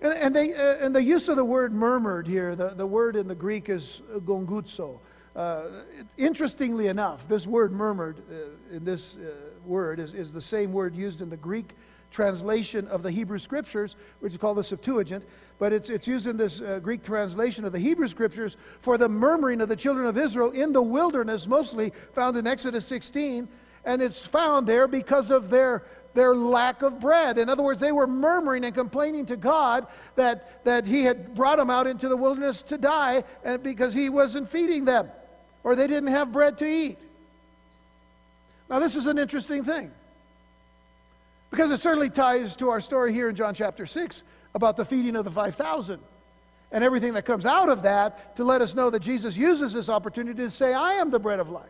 And, 0.00 0.12
and, 0.14 0.36
they, 0.36 0.52
uh, 0.54 0.84
and 0.84 0.94
the 0.94 1.02
use 1.02 1.28
of 1.28 1.36
the 1.36 1.44
word 1.44 1.72
murmured 1.72 2.26
here, 2.26 2.56
the, 2.56 2.70
the 2.70 2.86
word 2.86 3.14
in 3.14 3.28
the 3.28 3.34
Greek 3.34 3.68
is 3.68 4.00
gonguzo. 4.24 4.98
Uh, 5.34 5.62
interestingly 6.18 6.88
enough, 6.88 7.26
this 7.26 7.46
word 7.46 7.72
murmured 7.72 8.18
uh, 8.30 8.76
in 8.76 8.84
this 8.84 9.16
uh, 9.16 9.30
word 9.64 9.98
is, 9.98 10.12
is 10.12 10.30
the 10.32 10.40
same 10.40 10.72
word 10.72 10.94
used 10.94 11.22
in 11.22 11.30
the 11.30 11.36
Greek 11.36 11.74
translation 12.10 12.86
of 12.88 13.02
the 13.02 13.10
Hebrew 13.10 13.38
Scriptures, 13.38 13.96
which 14.20 14.34
is 14.34 14.38
called 14.38 14.58
the 14.58 14.64
Septuagint, 14.64 15.24
but 15.58 15.72
it's, 15.72 15.88
it's 15.88 16.06
used 16.06 16.26
in 16.26 16.36
this 16.36 16.60
uh, 16.60 16.78
Greek 16.80 17.02
translation 17.02 17.64
of 17.64 17.72
the 17.72 17.78
Hebrew 17.78 18.08
Scriptures 18.08 18.58
for 18.82 18.98
the 18.98 19.08
murmuring 19.08 19.62
of 19.62 19.70
the 19.70 19.76
children 19.76 20.06
of 20.06 20.18
Israel 20.18 20.50
in 20.50 20.72
the 20.72 20.82
wilderness, 20.82 21.46
mostly 21.46 21.94
found 22.12 22.36
in 22.36 22.46
Exodus 22.46 22.84
16. 22.86 23.48
And 23.86 24.02
it's 24.02 24.24
found 24.24 24.66
there 24.66 24.86
because 24.86 25.30
of 25.30 25.50
their 25.50 25.84
their 26.14 26.34
lack 26.34 26.82
of 26.82 27.00
bread. 27.00 27.38
In 27.38 27.48
other 27.48 27.62
words, 27.62 27.80
they 27.80 27.90
were 27.90 28.06
murmuring 28.06 28.66
and 28.66 28.74
complaining 28.74 29.24
to 29.26 29.36
God 29.36 29.86
that, 30.14 30.62
that 30.62 30.86
He 30.86 31.04
had 31.04 31.34
brought 31.34 31.56
them 31.56 31.70
out 31.70 31.86
into 31.86 32.06
the 32.06 32.18
wilderness 32.18 32.60
to 32.64 32.76
die 32.76 33.24
and 33.42 33.62
because 33.62 33.94
He 33.94 34.10
wasn't 34.10 34.50
feeding 34.50 34.84
them 34.84 35.08
or 35.64 35.74
they 35.74 35.86
didn't 35.86 36.08
have 36.08 36.32
bread 36.32 36.58
to 36.58 36.66
eat. 36.66 36.98
Now, 38.68 38.78
this 38.78 38.96
is 38.96 39.06
an 39.06 39.18
interesting 39.18 39.64
thing 39.64 39.90
because 41.50 41.70
it 41.70 41.80
certainly 41.80 42.08
ties 42.08 42.56
to 42.56 42.70
our 42.70 42.80
story 42.80 43.12
here 43.12 43.28
in 43.28 43.36
John 43.36 43.54
chapter 43.54 43.84
6 43.84 44.22
about 44.54 44.76
the 44.76 44.84
feeding 44.84 45.16
of 45.16 45.24
the 45.24 45.30
5,000 45.30 46.00
and 46.72 46.82
everything 46.82 47.12
that 47.12 47.26
comes 47.26 47.44
out 47.44 47.68
of 47.68 47.82
that 47.82 48.34
to 48.36 48.44
let 48.44 48.62
us 48.62 48.74
know 48.74 48.88
that 48.88 49.00
Jesus 49.00 49.36
uses 49.36 49.74
this 49.74 49.88
opportunity 49.88 50.42
to 50.42 50.50
say, 50.50 50.72
I 50.72 50.94
am 50.94 51.10
the 51.10 51.18
bread 51.18 51.38
of 51.38 51.50
life. 51.50 51.68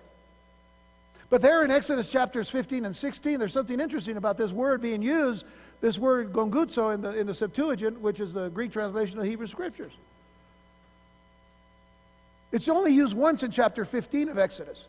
But 1.28 1.42
there 1.42 1.64
in 1.64 1.70
Exodus 1.70 2.08
chapters 2.08 2.48
15 2.48 2.84
and 2.84 2.94
16, 2.94 3.40
there's 3.40 3.52
something 3.52 3.80
interesting 3.80 4.16
about 4.16 4.36
this 4.36 4.52
word 4.52 4.80
being 4.80 5.02
used, 5.02 5.44
this 5.80 5.98
word 5.98 6.32
gonguzo 6.32 6.94
in 6.94 7.00
the, 7.00 7.18
in 7.18 7.26
the 7.26 7.34
Septuagint, 7.34 8.00
which 8.00 8.20
is 8.20 8.32
the 8.32 8.50
Greek 8.50 8.70
translation 8.70 9.18
of 9.18 9.24
the 9.24 9.30
Hebrew 9.30 9.46
Scriptures. 9.46 9.92
It's 12.52 12.68
only 12.68 12.92
used 12.92 13.16
once 13.16 13.42
in 13.42 13.50
chapter 13.50 13.84
15 13.84 14.28
of 14.28 14.38
Exodus. 14.38 14.86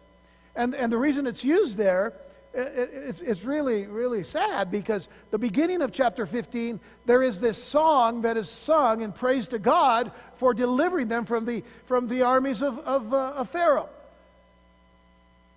And, 0.55 0.75
and 0.75 0.91
the 0.91 0.97
reason 0.97 1.25
it's 1.25 1.43
used 1.43 1.77
there, 1.77 2.13
it, 2.53 2.91
it's, 2.93 3.21
it's 3.21 3.43
really, 3.43 3.87
really 3.87 4.23
sad 4.23 4.69
because 4.69 5.07
the 5.31 5.39
beginning 5.39 5.81
of 5.81 5.91
chapter 5.91 6.25
15, 6.25 6.79
there 7.05 7.23
is 7.23 7.39
this 7.39 7.61
song 7.61 8.21
that 8.21 8.37
is 8.37 8.49
sung 8.49 9.01
in 9.01 9.11
praise 9.11 9.47
to 9.47 9.59
God 9.59 10.11
for 10.35 10.53
delivering 10.53 11.07
them 11.07 11.25
from 11.25 11.45
the, 11.45 11.63
from 11.85 12.07
the 12.07 12.21
armies 12.21 12.61
of, 12.61 12.77
of, 12.79 13.13
uh, 13.13 13.33
of 13.35 13.49
Pharaoh. 13.49 13.89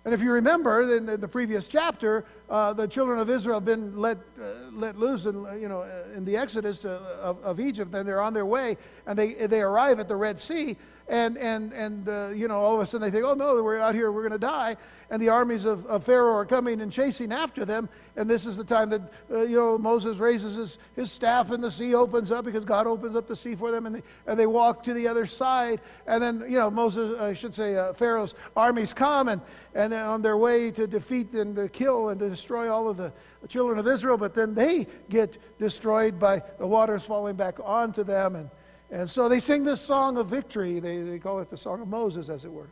And 0.05 0.13
if 0.13 0.21
you 0.21 0.31
remember, 0.31 0.95
in, 0.95 1.19
the 1.19 1.27
previous 1.27 1.67
chapter, 1.67 2.23
uh, 2.49 2.73
the 2.73 2.87
children 2.87 3.19
of 3.19 3.29
Israel 3.29 3.57
have 3.57 3.65
been 3.65 3.97
let, 3.97 4.17
uh, 4.39 4.69
let 4.71 4.97
loose 4.97 5.25
in, 5.25 5.45
you 5.59 5.67
know, 5.67 5.83
in 6.15 6.23
the 6.23 6.37
exodus 6.37 6.85
uh, 6.85 7.17
of, 7.21 7.43
of 7.43 7.59
Egypt, 7.59 7.93
and 7.93 8.07
they're 8.07 8.21
on 8.21 8.33
their 8.33 8.45
way, 8.45 8.77
and 9.05 9.17
they, 9.17 9.33
they 9.33 9.61
arrive 9.61 9.99
at 9.99 10.07
the 10.07 10.15
Red 10.15 10.39
Sea, 10.39 10.77
and, 11.09 11.37
and, 11.37 11.71
and 11.73 12.09
uh, 12.09 12.29
you 12.29 12.47
know, 12.47 12.57
all 12.57 12.75
of 12.75 12.81
a 12.81 12.85
sudden 12.85 13.09
they 13.09 13.11
think, 13.11 13.25
oh 13.25 13.33
no, 13.33 13.61
we're 13.63 13.79
out 13.79 13.95
here, 13.95 14.11
we're 14.11 14.21
going 14.21 14.33
to 14.33 14.37
die. 14.37 14.75
And 15.09 15.21
the 15.21 15.29
armies 15.29 15.63
of, 15.63 15.85
of 15.85 16.03
Pharaoh 16.03 16.35
are 16.35 16.45
coming 16.45 16.81
and 16.81 16.91
chasing 16.91 17.31
after 17.31 17.63
them. 17.63 17.87
And 18.17 18.29
this 18.29 18.45
is 18.45 18.57
the 18.57 18.63
time 18.65 18.89
that, 18.89 19.01
uh, 19.31 19.43
you 19.43 19.55
know, 19.55 19.77
Moses 19.77 20.17
raises 20.17 20.55
his, 20.55 20.77
his 20.97 21.09
staff 21.09 21.51
and 21.51 21.63
the 21.63 21.71
sea 21.71 21.95
opens 21.95 22.29
up 22.29 22.43
because 22.43 22.65
God 22.65 22.87
opens 22.87 23.15
up 23.15 23.25
the 23.25 23.35
sea 23.35 23.55
for 23.55 23.71
them. 23.71 23.85
And 23.85 23.95
they, 23.95 24.03
and 24.25 24.37
they 24.37 24.47
walk 24.47 24.83
to 24.83 24.93
the 24.93 25.07
other 25.07 25.25
side. 25.25 25.79
And 26.07 26.21
then, 26.21 26.43
you 26.49 26.57
know, 26.57 26.69
Moses, 26.69 27.17
I 27.21 27.31
should 27.31 27.55
say, 27.55 27.77
uh, 27.77 27.93
Pharaoh's 27.93 28.33
armies 28.57 28.91
come 28.91 29.29
and, 29.29 29.41
and 29.73 29.93
on 29.93 30.21
their 30.21 30.35
way 30.35 30.71
to 30.71 30.87
defeat 30.87 31.31
and 31.31 31.55
to 31.55 31.69
kill 31.69 32.09
and 32.09 32.19
to 32.19 32.35
destroy 32.37 32.71
all 32.71 32.87
of 32.87 32.97
the 32.97 33.11
children 33.49 33.79
of 33.79 33.87
Israel. 33.87 34.17
But 34.17 34.33
then 34.33 34.53
they 34.53 34.87
get 35.09 35.37
destroyed 35.59 36.19
by 36.19 36.43
the 36.59 36.67
waters 36.67 37.03
falling 37.03 37.35
back 37.35 37.55
onto 37.63 38.03
them. 38.03 38.35
And, 38.35 38.49
and 38.91 39.09
so 39.09 39.27
they 39.27 39.39
sing 39.39 39.63
this 39.63 39.81
song 39.81 40.17
of 40.17 40.27
victory. 40.27 40.79
They, 40.79 41.01
they 41.01 41.19
call 41.19 41.39
it 41.39 41.49
the 41.49 41.57
Song 41.57 41.81
of 41.81 41.87
Moses, 41.87 42.29
as 42.29 42.45
it 42.45 42.51
were. 42.51 42.69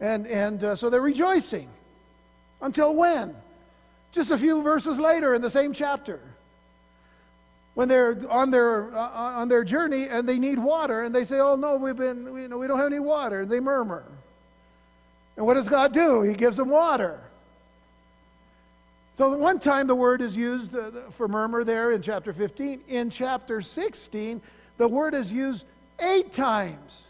And, 0.00 0.26
and 0.26 0.64
uh, 0.64 0.76
so 0.76 0.90
they're 0.90 1.00
rejoicing. 1.00 1.68
Until 2.60 2.94
when? 2.94 3.34
Just 4.12 4.30
a 4.30 4.38
few 4.38 4.62
verses 4.62 4.98
later 4.98 5.34
in 5.34 5.40
the 5.40 5.50
same 5.50 5.72
chapter. 5.72 6.20
When 7.74 7.88
they're 7.88 8.18
on 8.28 8.50
their, 8.50 8.92
uh, 8.92 9.08
on 9.40 9.48
their 9.48 9.62
journey 9.62 10.08
and 10.08 10.28
they 10.28 10.38
need 10.38 10.58
water, 10.58 11.04
and 11.04 11.14
they 11.14 11.24
say, 11.24 11.38
Oh, 11.38 11.54
no, 11.54 11.76
we've 11.76 11.96
been, 11.96 12.24
you 12.24 12.48
know, 12.48 12.58
we 12.58 12.66
don't 12.66 12.78
have 12.78 12.88
any 12.88 12.98
water. 12.98 13.42
and 13.42 13.50
They 13.50 13.60
murmur. 13.60 14.04
And 15.36 15.46
what 15.46 15.54
does 15.54 15.68
God 15.68 15.92
do? 15.92 16.22
He 16.22 16.34
gives 16.34 16.56
them 16.56 16.68
water. 16.68 17.20
So, 19.20 19.36
one 19.36 19.58
time 19.58 19.86
the 19.86 19.94
word 19.94 20.22
is 20.22 20.34
used 20.34 20.74
uh, 20.74 20.90
for 21.10 21.28
murmur 21.28 21.62
there 21.62 21.92
in 21.92 22.00
chapter 22.00 22.32
15. 22.32 22.80
In 22.88 23.10
chapter 23.10 23.60
16, 23.60 24.40
the 24.78 24.88
word 24.88 25.12
is 25.12 25.30
used 25.30 25.66
eight 26.00 26.32
times. 26.32 27.04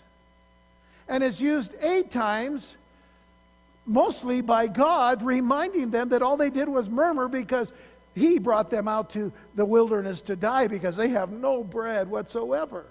And 1.07 1.23
it's 1.23 1.41
used 1.41 1.73
eight 1.81 2.11
times 2.11 2.75
mostly 3.87 4.41
by 4.41 4.67
God 4.67 5.23
reminding 5.23 5.91
them 5.91 6.09
that 6.09 6.21
all 6.21 6.37
they 6.37 6.51
did 6.51 6.69
was 6.69 6.89
murmur 6.89 7.29
because 7.29 7.73
He 8.17 8.41
brought 8.41 8.71
them 8.71 8.89
out 8.89 9.11
to 9.11 9.33
the 9.55 9.65
wilderness 9.65 10.21
to 10.23 10.35
die 10.35 10.67
because 10.67 10.97
they 10.97 11.11
have 11.11 11.31
no 11.31 11.63
bread 11.63 12.11
whatsoever. 12.11 12.87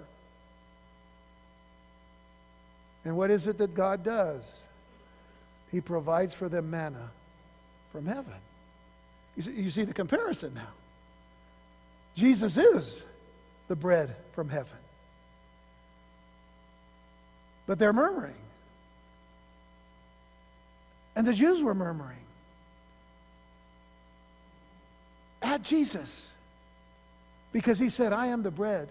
And 3.03 3.17
what 3.17 3.31
is 3.31 3.47
it 3.47 3.57
that 3.57 3.75
God 3.75 4.01
does? 4.01 4.61
He 5.73 5.81
provides 5.81 6.33
for 6.33 6.47
them 6.47 6.71
manna 6.71 7.11
from 7.91 8.05
heaven. 8.05 8.35
You 9.39 9.43
see, 9.43 9.51
you 9.53 9.71
see 9.71 9.83
the 9.85 9.93
comparison 9.93 10.53
now. 10.53 10.67
Jesus 12.13 12.57
is 12.57 13.01
the 13.69 13.75
bread 13.77 14.13
from 14.33 14.49
heaven. 14.49 14.77
But 17.65 17.79
they're 17.79 17.93
murmuring. 17.93 18.33
And 21.15 21.25
the 21.25 21.31
Jews 21.31 21.63
were 21.63 21.73
murmuring 21.73 22.17
at 25.41 25.63
Jesus 25.63 26.31
because 27.53 27.79
he 27.79 27.87
said, 27.87 28.11
I 28.11 28.27
am 28.27 28.43
the 28.43 28.51
bread 28.51 28.89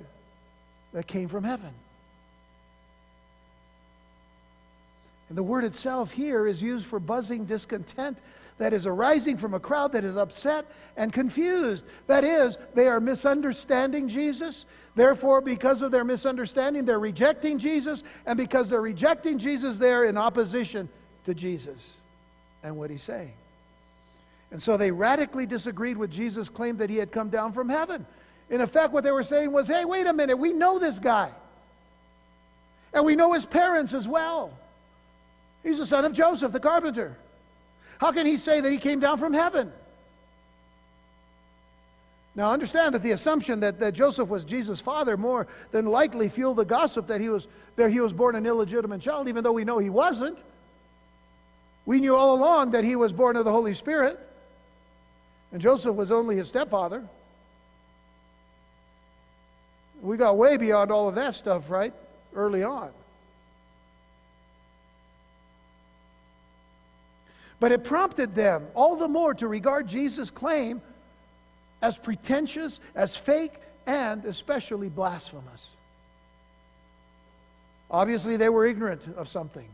that 0.94 1.06
came 1.06 1.28
from 1.28 1.44
heaven. 1.44 1.74
And 5.28 5.36
the 5.36 5.42
word 5.42 5.64
itself 5.64 6.10
here 6.10 6.46
is 6.46 6.62
used 6.62 6.86
for 6.86 6.98
buzzing 6.98 7.44
discontent 7.44 8.18
that 8.58 8.72
is 8.72 8.86
arising 8.86 9.36
from 9.36 9.54
a 9.54 9.60
crowd 9.60 9.92
that 9.92 10.04
is 10.04 10.16
upset 10.16 10.66
and 10.96 11.12
confused. 11.12 11.84
That 12.06 12.24
is, 12.24 12.56
they 12.74 12.88
are 12.88 13.00
misunderstanding 13.00 14.08
Jesus. 14.08 14.64
Therefore, 14.96 15.40
because 15.40 15.82
of 15.82 15.92
their 15.92 16.04
misunderstanding, 16.04 16.84
they're 16.84 16.98
rejecting 16.98 17.58
Jesus. 17.58 18.02
And 18.26 18.36
because 18.36 18.68
they're 18.68 18.80
rejecting 18.80 19.38
Jesus, 19.38 19.76
they're 19.76 20.04
in 20.04 20.16
opposition 20.16 20.88
to 21.24 21.34
Jesus 21.34 21.98
and 22.64 22.76
what 22.76 22.90
he's 22.90 23.02
saying. 23.02 23.32
And 24.50 24.60
so 24.60 24.76
they 24.76 24.90
radically 24.90 25.46
disagreed 25.46 25.96
with 25.96 26.10
Jesus' 26.10 26.48
claim 26.48 26.78
that 26.78 26.90
he 26.90 26.96
had 26.96 27.12
come 27.12 27.28
down 27.28 27.52
from 27.52 27.68
heaven. 27.68 28.06
In 28.50 28.62
effect, 28.62 28.92
what 28.92 29.04
they 29.04 29.10
were 29.10 29.22
saying 29.22 29.52
was, 29.52 29.68
hey, 29.68 29.84
wait 29.84 30.06
a 30.06 30.12
minute, 30.12 30.38
we 30.38 30.52
know 30.52 30.78
this 30.78 30.98
guy. 30.98 31.30
And 32.94 33.04
we 33.04 33.14
know 33.14 33.34
his 33.34 33.44
parents 33.44 33.92
as 33.92 34.08
well. 34.08 34.58
He's 35.68 35.76
the 35.76 35.84
son 35.84 36.06
of 36.06 36.14
Joseph, 36.14 36.50
the 36.50 36.60
carpenter. 36.60 37.14
How 37.98 38.10
can 38.10 38.24
he 38.24 38.38
say 38.38 38.62
that 38.62 38.72
he 38.72 38.78
came 38.78 39.00
down 39.00 39.18
from 39.18 39.34
heaven? 39.34 39.70
Now, 42.34 42.52
understand 42.52 42.94
that 42.94 43.02
the 43.02 43.10
assumption 43.10 43.60
that, 43.60 43.78
that 43.80 43.92
Joseph 43.92 44.30
was 44.30 44.44
Jesus' 44.44 44.80
father 44.80 45.18
more 45.18 45.46
than 45.70 45.84
likely 45.84 46.30
fueled 46.30 46.56
the 46.56 46.64
gossip 46.64 47.08
that 47.08 47.20
he, 47.20 47.28
was, 47.28 47.48
that 47.76 47.90
he 47.90 48.00
was 48.00 48.14
born 48.14 48.34
an 48.34 48.46
illegitimate 48.46 49.02
child, 49.02 49.28
even 49.28 49.44
though 49.44 49.52
we 49.52 49.64
know 49.64 49.76
he 49.76 49.90
wasn't. 49.90 50.38
We 51.84 52.00
knew 52.00 52.16
all 52.16 52.34
along 52.34 52.70
that 52.70 52.84
he 52.84 52.96
was 52.96 53.12
born 53.12 53.36
of 53.36 53.44
the 53.44 53.52
Holy 53.52 53.74
Spirit, 53.74 54.18
and 55.52 55.60
Joseph 55.60 55.94
was 55.94 56.10
only 56.10 56.36
his 56.36 56.48
stepfather. 56.48 57.04
We 60.00 60.16
got 60.16 60.38
way 60.38 60.56
beyond 60.56 60.90
all 60.90 61.10
of 61.10 61.16
that 61.16 61.34
stuff, 61.34 61.68
right? 61.68 61.92
Early 62.34 62.62
on. 62.62 62.90
But 67.60 67.72
it 67.72 67.84
prompted 67.84 68.34
them 68.34 68.66
all 68.74 68.96
the 68.96 69.08
more 69.08 69.34
to 69.34 69.48
regard 69.48 69.88
Jesus' 69.88 70.30
claim 70.30 70.80
as 71.82 71.98
pretentious, 71.98 72.80
as 72.94 73.16
fake, 73.16 73.54
and 73.86 74.24
especially 74.24 74.88
blasphemous. 74.88 75.70
Obviously, 77.90 78.36
they 78.36 78.48
were 78.48 78.66
ignorant 78.66 79.06
of 79.16 79.28
something. 79.28 79.66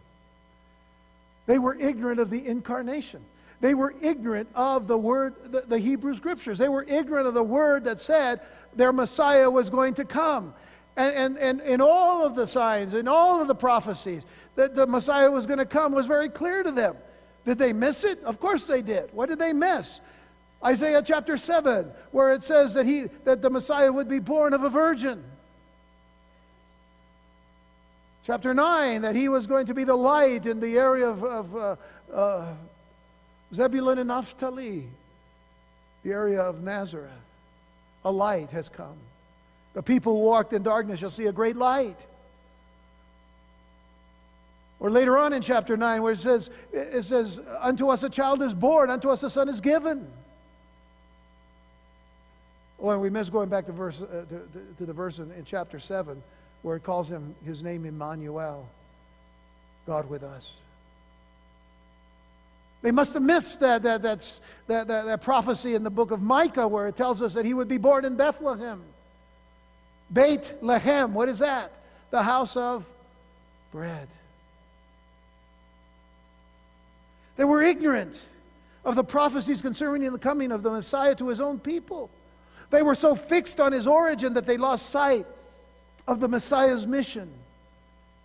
They 1.46 1.58
were 1.58 1.74
ignorant 1.74 2.20
of 2.20 2.30
the 2.30 2.46
incarnation. 2.46 3.20
They 3.60 3.74
were 3.74 3.94
ignorant 4.00 4.48
of 4.54 4.86
the 4.86 4.96
word, 4.96 5.34
the, 5.52 5.62
the, 5.62 5.78
Hebrew 5.78 6.14
scriptures. 6.14 6.58
They 6.58 6.68
were 6.68 6.84
ignorant 6.84 7.26
of 7.26 7.34
the 7.34 7.42
word 7.42 7.84
that 7.84 8.00
said 8.00 8.40
their 8.74 8.92
Messiah 8.92 9.50
was 9.50 9.70
going 9.70 9.94
to 9.94 10.04
come. 10.04 10.54
And, 10.96 11.16
and, 11.16 11.38
and 11.38 11.60
in 11.62 11.80
all 11.80 12.24
of 12.24 12.36
the 12.36 12.46
signs, 12.46 12.94
in 12.94 13.08
all 13.08 13.40
of 13.40 13.48
the 13.48 13.54
prophecies, 13.54 14.24
that 14.54 14.74
the 14.74 14.86
Messiah 14.86 15.30
was 15.30 15.46
going 15.46 15.58
to 15.58 15.66
come 15.66 15.92
was 15.92 16.06
very 16.06 16.28
clear 16.28 16.62
to 16.62 16.70
them. 16.70 16.96
Did 17.44 17.58
they 17.58 17.72
miss 17.72 18.04
it? 18.04 18.22
Of 18.24 18.40
course 18.40 18.66
they 18.66 18.82
did. 18.82 19.12
What 19.12 19.28
did 19.28 19.38
they 19.38 19.52
miss? 19.52 20.00
Isaiah 20.64 21.02
chapter 21.04 21.36
7, 21.36 21.90
where 22.10 22.32
it 22.32 22.42
says 22.42 22.74
that, 22.74 22.86
he, 22.86 23.04
that 23.24 23.42
the 23.42 23.50
Messiah 23.50 23.92
would 23.92 24.08
be 24.08 24.18
born 24.18 24.54
of 24.54 24.62
a 24.62 24.70
virgin. 24.70 25.22
Chapter 28.24 28.54
9, 28.54 29.02
that 29.02 29.14
he 29.14 29.28
was 29.28 29.46
going 29.46 29.66
to 29.66 29.74
be 29.74 29.84
the 29.84 29.94
light 29.94 30.46
in 30.46 30.60
the 30.60 30.78
area 30.78 31.06
of, 31.06 31.22
of 31.22 31.56
uh, 31.56 31.76
uh, 32.14 32.54
Zebulun 33.52 33.98
and 33.98 34.08
Naphtali, 34.08 34.86
the 36.02 36.10
area 36.10 36.40
of 36.40 36.62
Nazareth. 36.62 37.10
A 38.06 38.10
light 38.10 38.50
has 38.50 38.70
come. 38.70 38.96
The 39.74 39.82
people 39.82 40.14
who 40.14 40.20
walked 40.20 40.54
in 40.54 40.62
darkness 40.62 41.00
shall 41.00 41.10
see 41.10 41.26
a 41.26 41.32
great 41.32 41.56
light. 41.56 41.98
Or 44.84 44.90
later 44.90 45.16
on 45.16 45.32
in 45.32 45.40
chapter 45.40 45.78
9, 45.78 46.02
where 46.02 46.12
it 46.12 46.18
says, 46.18 46.50
it 46.70 47.04
says, 47.04 47.40
Unto 47.58 47.88
us 47.88 48.02
a 48.02 48.10
child 48.10 48.42
is 48.42 48.52
born, 48.52 48.90
unto 48.90 49.08
us 49.08 49.22
a 49.22 49.30
son 49.30 49.48
is 49.48 49.62
given. 49.62 50.06
Oh, 52.78 52.90
and 52.90 53.00
we 53.00 53.08
miss 53.08 53.30
going 53.30 53.48
back 53.48 53.64
to, 53.64 53.72
verse, 53.72 54.02
uh, 54.02 54.26
to, 54.28 54.34
to, 54.34 54.74
to, 54.76 54.84
the 54.84 54.92
verse 54.92 55.20
in, 55.20 55.32
in 55.32 55.46
chapter 55.46 55.78
7 55.78 56.22
where 56.60 56.76
it 56.76 56.82
calls 56.82 57.10
him 57.10 57.34
his 57.46 57.62
name 57.62 57.86
Emmanuel, 57.86 58.68
God 59.86 60.10
with 60.10 60.22
us. 60.22 60.52
They 62.82 62.90
must 62.90 63.14
have 63.14 63.22
missed 63.22 63.60
that, 63.60 63.84
that, 63.84 64.02
that, 64.02 64.38
that, 64.66 64.86
that, 64.86 65.22
prophecy 65.22 65.74
in 65.74 65.82
the 65.82 65.88
book 65.88 66.10
of 66.10 66.20
Micah 66.20 66.68
where 66.68 66.88
it 66.88 66.96
tells 66.96 67.22
us 67.22 67.32
that 67.32 67.46
he 67.46 67.54
would 67.54 67.68
be 67.68 67.78
born 67.78 68.04
in 68.04 68.16
Bethlehem. 68.16 68.82
Beit 70.12 70.52
Lehem, 70.60 71.14
what 71.14 71.30
is 71.30 71.38
that? 71.38 71.72
The 72.10 72.22
house 72.22 72.54
of 72.54 72.84
bread. 73.72 74.08
They 77.36 77.44
were 77.44 77.62
ignorant 77.62 78.20
of 78.84 78.96
the 78.96 79.04
prophecies 79.04 79.62
concerning 79.62 80.12
the 80.12 80.18
coming 80.18 80.52
of 80.52 80.62
the 80.62 80.70
Messiah 80.70 81.14
to 81.16 81.28
his 81.28 81.40
own 81.40 81.58
people. 81.58 82.10
They 82.70 82.82
were 82.82 82.94
so 82.94 83.14
fixed 83.14 83.60
on 83.60 83.72
his 83.72 83.86
origin 83.86 84.34
that 84.34 84.46
they 84.46 84.56
lost 84.56 84.90
sight 84.90 85.26
of 86.06 86.20
the 86.20 86.28
Messiah's 86.28 86.86
mission. 86.86 87.30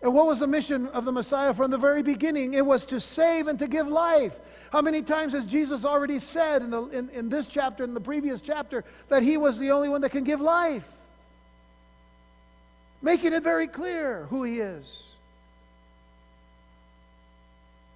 And 0.01 0.13
what 0.13 0.27
was 0.27 0.39
the 0.39 0.47
mission 0.47 0.87
of 0.87 1.05
the 1.05 1.11
Messiah 1.11 1.53
from 1.53 1.71
the 1.71 1.77
very 1.77 2.03
beginning? 2.03 2.53
It 2.53 2.65
was 2.65 2.85
to 2.85 2.99
save 2.99 3.47
and 3.47 3.59
to 3.59 3.67
give 3.67 3.87
life. 3.87 4.37
How 4.71 4.81
many 4.81 5.01
times 5.01 5.33
has 5.33 5.45
Jesus 5.45 5.83
already 5.83 6.19
said 6.19 6.61
in, 6.61 6.69
the, 6.69 6.83
in, 6.87 7.09
in 7.09 7.29
this 7.29 7.47
chapter, 7.47 7.83
in 7.83 7.93
the 7.93 8.01
previous 8.01 8.41
chapter, 8.41 8.85
that 9.09 9.23
he 9.23 9.35
was 9.35 9.57
the 9.57 9.71
only 9.71 9.89
one 9.89 10.01
that 10.01 10.11
can 10.11 10.23
give 10.23 10.39
life? 10.39 10.87
Making 13.01 13.33
it 13.33 13.43
very 13.43 13.67
clear 13.67 14.25
who 14.29 14.43
he 14.43 14.59
is. 14.59 15.08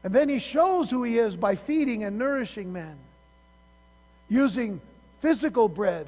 And 0.03 0.13
then 0.13 0.27
he 0.27 0.39
shows 0.39 0.89
who 0.89 1.03
he 1.03 1.17
is 1.17 1.37
by 1.37 1.55
feeding 1.55 2.03
and 2.03 2.17
nourishing 2.17 2.73
men, 2.73 2.97
using 4.29 4.81
physical 5.21 5.69
bread 5.69 6.07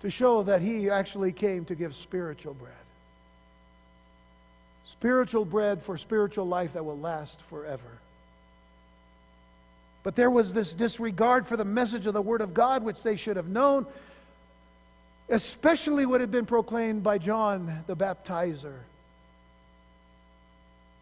to 0.00 0.10
show 0.10 0.42
that 0.42 0.60
he 0.60 0.90
actually 0.90 1.32
came 1.32 1.64
to 1.66 1.74
give 1.74 1.94
spiritual 1.94 2.54
bread. 2.54 2.72
Spiritual 4.86 5.44
bread 5.44 5.82
for 5.82 5.96
spiritual 5.96 6.46
life 6.46 6.74
that 6.74 6.84
will 6.84 6.98
last 6.98 7.40
forever. 7.42 7.98
But 10.02 10.16
there 10.16 10.30
was 10.30 10.52
this 10.52 10.74
disregard 10.74 11.46
for 11.46 11.56
the 11.56 11.64
message 11.64 12.06
of 12.06 12.14
the 12.14 12.22
Word 12.22 12.40
of 12.40 12.54
God, 12.54 12.82
which 12.82 13.02
they 13.02 13.16
should 13.16 13.36
have 13.36 13.48
known, 13.48 13.86
especially 15.28 16.06
what 16.06 16.20
had 16.20 16.30
been 16.30 16.46
proclaimed 16.46 17.02
by 17.02 17.18
John 17.18 17.84
the 17.86 17.96
Baptizer. 17.96 18.76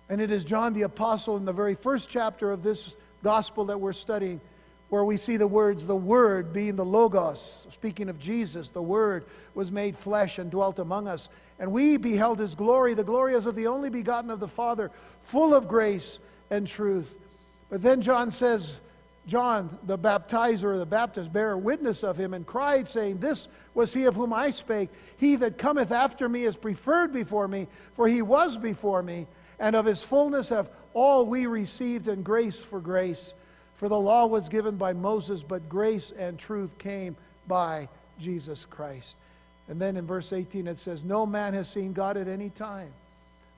And 0.09 0.21
it 0.21 0.31
is 0.31 0.45
John 0.45 0.73
the 0.73 0.83
Apostle 0.83 1.37
in 1.37 1.45
the 1.45 1.53
very 1.53 1.75
first 1.75 2.09
chapter 2.09 2.51
of 2.51 2.63
this 2.63 2.97
gospel 3.23 3.67
that 3.67 3.81
we're 3.81 3.93
studying 3.93 4.41
where 4.89 5.05
we 5.05 5.17
see 5.19 5.37
the 5.37 5.47
words, 5.47 5.87
the 5.87 5.95
Word 5.95 6.53
being 6.53 6.77
the 6.77 6.85
Logos, 6.85 7.67
speaking 7.73 8.09
of 8.09 8.19
Jesus, 8.19 8.71
the 8.71 8.81
Word 8.81 9.25
was 9.55 9.71
made 9.71 9.97
flesh 9.97 10.39
and 10.39 10.51
dwelt 10.51 10.79
among 10.79 11.07
us. 11.07 11.29
And 11.59 11.73
we 11.73 11.99
beheld 11.99 12.39
His 12.39 12.55
glory, 12.55 12.95
the 12.95 13.05
glory 13.05 13.35
as 13.35 13.45
of 13.45 13.55
the 13.55 13.67
only 13.67 13.91
begotten 13.91 14.31
of 14.31 14.41
the 14.41 14.49
Father, 14.49 14.91
full 15.25 15.55
of 15.55 15.69
grace 15.69 16.19
and 16.51 16.67
truth. 16.67 17.15
But 17.69 17.83
then 17.83 18.01
John 18.01 18.31
says, 18.31 18.81
John, 19.27 19.77
the 19.85 19.99
baptizer, 19.99 20.65
or 20.65 20.79
the 20.79 20.87
Baptist, 20.87 21.31
bare 21.31 21.57
witness 21.59 22.03
of 22.03 22.17
him 22.17 22.33
and 22.33 22.47
cried, 22.47 22.89
saying, 22.89 23.19
This 23.19 23.47
was 23.75 23.93
he 23.93 24.05
of 24.05 24.17
whom 24.17 24.33
I 24.33 24.49
spake. 24.49 24.89
He 25.19 25.37
that 25.37 25.59
cometh 25.59 25.93
after 25.93 26.31
me 26.31 26.45
is 26.45 26.57
preferred 26.57 27.13
before 27.13 27.47
me, 27.47 27.67
for 27.95 28.09
he 28.09 28.23
was 28.23 28.57
before 28.57 29.03
me. 29.03 29.27
And 29.59 29.75
of 29.75 29.87
his 29.87 30.03
fullness 30.03 30.49
have 30.51 30.71
all 30.95 31.27
we 31.27 31.47
received, 31.47 32.09
and 32.09 32.25
grace 32.25 32.63
for 32.63 32.81
grace. 32.81 33.35
For 33.77 33.89
the 33.89 33.99
law 33.99 34.27
was 34.27 34.49
given 34.49 34.77
by 34.77 34.93
Moses, 34.93 35.43
but 35.43 35.69
grace 35.69 36.13
and 36.17 36.39
truth 36.39 36.77
came 36.79 37.17
by 37.47 37.89
Jesus 38.19 38.65
Christ. 38.65 39.17
And 39.69 39.81
then 39.81 39.97
in 39.97 40.07
verse 40.07 40.33
18 40.33 40.67
it 40.67 40.79
says, 40.79 41.05
No 41.05 41.27
man 41.27 41.55
has 41.55 41.69
seen 41.69 41.93
God 41.93 42.17
at 42.17 42.27
any 42.27 42.51
time. 42.51 42.93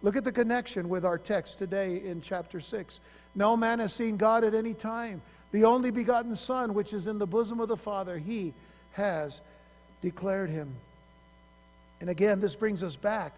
Look 0.02 0.16
at 0.16 0.24
the 0.24 0.32
connection 0.32 0.88
with 0.88 1.04
our 1.04 1.18
text 1.18 1.58
today 1.58 2.02
in 2.04 2.20
chapter 2.20 2.60
6. 2.60 3.00
No 3.34 3.56
man 3.56 3.78
has 3.78 3.92
seen 3.92 4.16
God 4.16 4.44
at 4.44 4.54
any 4.54 4.74
time. 4.74 5.22
The 5.52 5.64
only 5.64 5.90
begotten 5.90 6.36
Son, 6.36 6.74
which 6.74 6.92
is 6.92 7.06
in 7.06 7.18
the 7.18 7.26
bosom 7.26 7.60
of 7.60 7.68
the 7.68 7.76
Father, 7.76 8.18
he 8.18 8.54
has 8.92 9.40
declared 10.00 10.50
him. 10.50 10.74
And 12.00 12.08
again, 12.08 12.40
this 12.40 12.54
brings 12.54 12.82
us 12.82 12.96
back 12.96 13.34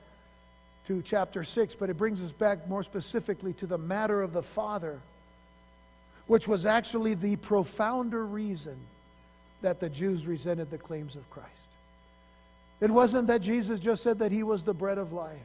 to 0.86 1.02
chapter 1.02 1.44
6, 1.44 1.74
but 1.76 1.90
it 1.90 1.96
brings 1.96 2.22
us 2.22 2.32
back 2.32 2.68
more 2.68 2.82
specifically 2.82 3.52
to 3.54 3.66
the 3.66 3.78
matter 3.78 4.22
of 4.22 4.32
the 4.32 4.42
Father, 4.42 5.00
which 6.26 6.48
was 6.48 6.66
actually 6.66 7.14
the 7.14 7.36
profounder 7.36 8.24
reason 8.24 8.76
that 9.62 9.80
the 9.80 9.88
Jews 9.88 10.26
resented 10.26 10.70
the 10.70 10.78
claims 10.78 11.14
of 11.14 11.28
Christ. 11.30 11.48
It 12.80 12.90
wasn't 12.90 13.28
that 13.28 13.42
Jesus 13.42 13.78
just 13.78 14.02
said 14.02 14.18
that 14.18 14.32
he 14.32 14.42
was 14.42 14.64
the 14.64 14.74
bread 14.74 14.98
of 14.98 15.12
life, 15.12 15.36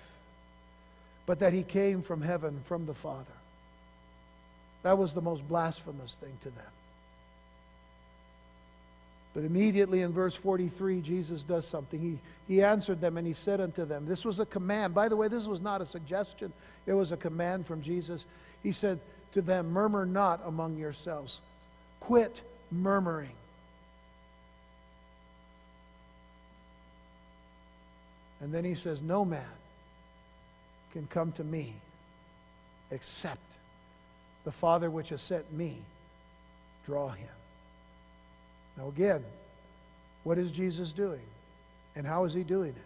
but 1.28 1.40
that 1.40 1.54
he 1.54 1.62
came 1.62 2.02
from 2.02 2.22
heaven, 2.22 2.62
from 2.66 2.88
the 2.88 2.96
Father. 2.96 3.26
That 4.82 4.98
was 4.98 5.14
the 5.14 5.22
most 5.22 5.48
blasphemous 5.48 6.16
thing 6.16 6.36
to 6.42 6.50
them. 6.50 6.66
But 9.38 9.46
immediately 9.46 10.02
in 10.02 10.14
verse 10.14 10.34
43, 10.34 11.00
Jesus 11.00 11.44
does 11.44 11.68
something. 11.68 12.00
He, 12.00 12.18
he 12.52 12.64
answered 12.64 13.00
them 13.00 13.18
and 13.18 13.28
he 13.28 13.34
said 13.34 13.62
unto 13.62 13.86
them, 13.86 14.08
This 14.08 14.26
was 14.26 14.40
a 14.40 14.48
command. 14.48 14.96
By 14.96 15.10
the 15.10 15.16
way, 15.16 15.28
this 15.28 15.46
was 15.46 15.62
not 15.62 15.80
a 15.80 15.86
suggestion, 15.86 16.52
it 16.88 16.94
was 16.94 17.12
a 17.12 17.18
command 17.18 17.68
from 17.68 17.84
Jesus. 17.84 18.26
He 18.64 18.72
said 18.72 19.00
to 19.34 19.44
them, 19.44 19.70
Murmur 19.70 20.08
not 20.08 20.42
among 20.44 20.78
yourselves, 20.78 21.42
quit 22.00 22.42
murmuring. 22.72 23.30
And 28.42 28.52
then 28.52 28.66
he 28.66 28.74
says, 28.74 29.04
No 29.04 29.24
man 29.24 29.46
can 30.94 31.06
come 31.06 31.32
to 31.34 31.44
me 31.44 31.76
except 32.90 33.54
the 34.46 34.52
Father 34.52 34.90
which 34.90 35.10
has 35.10 35.22
sent 35.22 35.54
me 35.54 35.78
draw 36.88 37.10
him. 37.10 37.37
Now, 38.78 38.88
again, 38.90 39.24
what 40.24 40.38
is 40.38 40.52
Jesus 40.52 40.94
doing? 40.94 41.22
And 41.96 42.06
how 42.06 42.26
is 42.26 42.34
he 42.34 42.44
doing 42.44 42.70
it? 42.70 42.86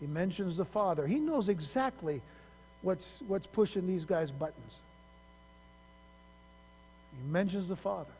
He 0.00 0.06
mentions 0.06 0.56
the 0.56 0.64
Father. 0.64 1.06
He 1.06 1.18
knows 1.18 1.48
exactly 1.48 2.20
what's, 2.82 3.20
what's 3.26 3.46
pushing 3.46 3.86
these 3.86 4.04
guys' 4.04 4.30
buttons. 4.30 4.76
He 7.20 7.30
mentions 7.30 7.68
the 7.68 7.76
Father. 7.76 8.12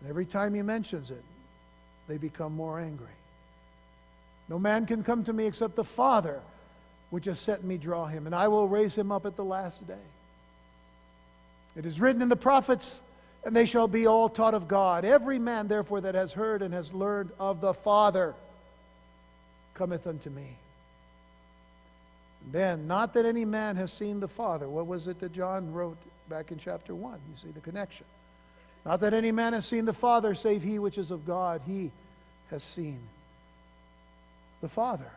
And 0.00 0.10
every 0.10 0.26
time 0.26 0.54
he 0.54 0.62
mentions 0.62 1.10
it, 1.10 1.24
they 2.06 2.18
become 2.18 2.54
more 2.54 2.78
angry. 2.78 3.06
No 4.48 4.58
man 4.58 4.86
can 4.86 5.02
come 5.02 5.24
to 5.24 5.32
me 5.32 5.46
except 5.46 5.76
the 5.76 5.84
Father, 5.84 6.40
which 7.10 7.24
has 7.24 7.38
sent 7.38 7.64
me, 7.64 7.78
draw 7.78 8.06
him, 8.06 8.26
and 8.26 8.34
I 8.34 8.48
will 8.48 8.68
raise 8.68 8.94
him 8.94 9.10
up 9.10 9.26
at 9.26 9.36
the 9.36 9.44
last 9.44 9.86
day. 9.86 9.94
It 11.76 11.86
is 11.86 12.00
written 12.00 12.22
in 12.22 12.28
the 12.28 12.36
prophets, 12.36 12.98
and 13.44 13.54
they 13.54 13.66
shall 13.66 13.88
be 13.88 14.06
all 14.06 14.28
taught 14.28 14.54
of 14.54 14.68
God. 14.68 15.04
Every 15.04 15.38
man, 15.38 15.68
therefore, 15.68 16.00
that 16.00 16.14
has 16.14 16.32
heard 16.32 16.62
and 16.62 16.74
has 16.74 16.92
learned 16.92 17.30
of 17.38 17.60
the 17.60 17.74
Father 17.74 18.34
cometh 19.74 20.06
unto 20.06 20.28
me. 20.30 20.56
then, 22.50 22.86
not 22.86 23.14
that 23.14 23.26
any 23.26 23.44
man 23.44 23.76
has 23.76 23.92
seen 23.92 24.20
the 24.20 24.28
Father. 24.28 24.68
What 24.68 24.86
was 24.86 25.06
it 25.06 25.20
that 25.20 25.32
John 25.32 25.72
wrote 25.72 25.98
back 26.28 26.50
in 26.50 26.58
chapter 26.58 26.94
1? 26.94 27.12
You 27.12 27.36
see 27.36 27.52
the 27.52 27.60
connection. 27.60 28.06
Not 28.84 29.00
that 29.00 29.12
any 29.12 29.32
man 29.32 29.52
has 29.52 29.66
seen 29.66 29.84
the 29.84 29.92
Father, 29.92 30.34
save 30.34 30.62
he 30.62 30.78
which 30.78 30.98
is 30.98 31.10
of 31.10 31.26
God. 31.26 31.60
He 31.66 31.90
has 32.50 32.62
seen 32.62 32.98
the 34.60 34.68
Father. 34.68 35.10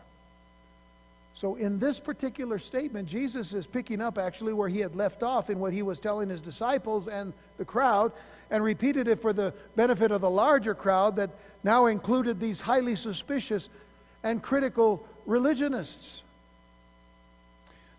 So, 1.33 1.55
in 1.55 1.79
this 1.79 1.99
particular 1.99 2.59
statement, 2.59 3.07
Jesus 3.07 3.53
is 3.53 3.65
picking 3.65 4.01
up 4.01 4.17
actually 4.17 4.53
where 4.53 4.69
he 4.69 4.79
had 4.79 4.95
left 4.95 5.23
off 5.23 5.49
in 5.49 5.59
what 5.59 5.73
he 5.73 5.81
was 5.81 5.99
telling 5.99 6.29
his 6.29 6.41
disciples 6.41 7.07
and 7.07 7.33
the 7.57 7.65
crowd, 7.65 8.11
and 8.49 8.63
repeated 8.63 9.07
it 9.07 9.21
for 9.21 9.33
the 9.33 9.53
benefit 9.75 10.11
of 10.11 10.21
the 10.21 10.29
larger 10.29 10.75
crowd 10.75 11.15
that 11.15 11.29
now 11.63 11.85
included 11.85 12.39
these 12.39 12.59
highly 12.59 12.95
suspicious 12.95 13.69
and 14.23 14.43
critical 14.43 15.05
religionists. 15.25 16.21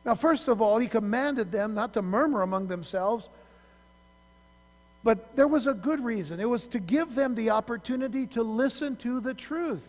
Now, 0.05 0.15
first 0.15 0.49
of 0.49 0.61
all, 0.61 0.79
he 0.79 0.89
commanded 0.89 1.53
them 1.53 1.75
not 1.75 1.95
to 1.95 2.03
murmur 2.03 2.43
among 2.43 2.67
themselves, 2.67 3.29
but 5.05 5.35
there 5.37 5.49
was 5.49 5.67
a 5.67 5.75
good 5.75 6.05
reason. 6.05 6.39
It 6.39 6.49
was 6.49 6.67
to 6.69 6.79
give 6.79 7.15
them 7.15 7.35
the 7.35 7.51
opportunity 7.51 8.27
to 8.29 8.43
listen 8.43 8.97
to 8.97 9.21
the 9.21 9.35
truth 9.35 9.87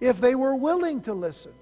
if 0.00 0.20
they 0.20 0.34
were 0.34 0.54
willing 0.54 1.00
to 1.02 1.14
listen. 1.14 1.52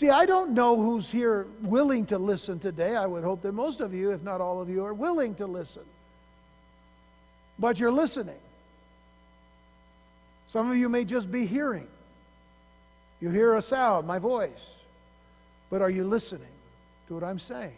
See, 0.00 0.08
I 0.08 0.24
don't 0.24 0.52
know 0.52 0.80
who's 0.80 1.10
here 1.10 1.46
willing 1.60 2.06
to 2.06 2.16
listen 2.16 2.58
today. 2.58 2.96
I 2.96 3.04
would 3.04 3.22
hope 3.22 3.42
that 3.42 3.52
most 3.52 3.82
of 3.82 3.92
you, 3.92 4.12
if 4.12 4.22
not 4.22 4.40
all 4.40 4.62
of 4.62 4.70
you, 4.70 4.82
are 4.82 4.94
willing 4.94 5.34
to 5.34 5.46
listen. 5.46 5.82
But 7.58 7.78
you're 7.78 7.92
listening. 7.92 8.38
Some 10.48 10.70
of 10.70 10.78
you 10.78 10.88
may 10.88 11.04
just 11.04 11.30
be 11.30 11.44
hearing. 11.44 11.86
You 13.20 13.28
hear 13.28 13.52
a 13.52 13.60
sound, 13.60 14.06
my 14.06 14.18
voice. 14.18 14.70
But 15.68 15.82
are 15.82 15.90
you 15.90 16.04
listening 16.04 16.48
to 17.08 17.14
what 17.14 17.22
I'm 17.22 17.38
saying? 17.38 17.76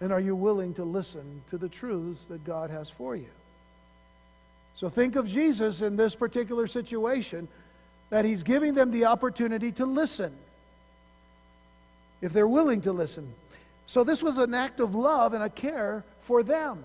And 0.00 0.12
are 0.12 0.18
you 0.18 0.34
willing 0.34 0.74
to 0.74 0.82
listen 0.82 1.42
to 1.50 1.56
the 1.56 1.68
truths 1.68 2.24
that 2.24 2.44
God 2.44 2.68
has 2.70 2.90
for 2.90 3.14
you? 3.14 3.30
So 4.74 4.88
think 4.88 5.14
of 5.14 5.28
Jesus 5.28 5.82
in 5.82 5.94
this 5.94 6.16
particular 6.16 6.66
situation 6.66 7.46
that 8.14 8.24
he's 8.24 8.44
giving 8.44 8.74
them 8.74 8.92
the 8.92 9.06
opportunity 9.06 9.72
to 9.72 9.84
listen 9.84 10.32
if 12.22 12.32
they're 12.32 12.46
willing 12.46 12.80
to 12.80 12.92
listen. 12.92 13.28
So 13.86 14.04
this 14.04 14.22
was 14.22 14.38
an 14.38 14.54
act 14.54 14.78
of 14.78 14.94
love 14.94 15.34
and 15.34 15.42
a 15.42 15.48
care 15.48 16.04
for 16.20 16.44
them. 16.44 16.84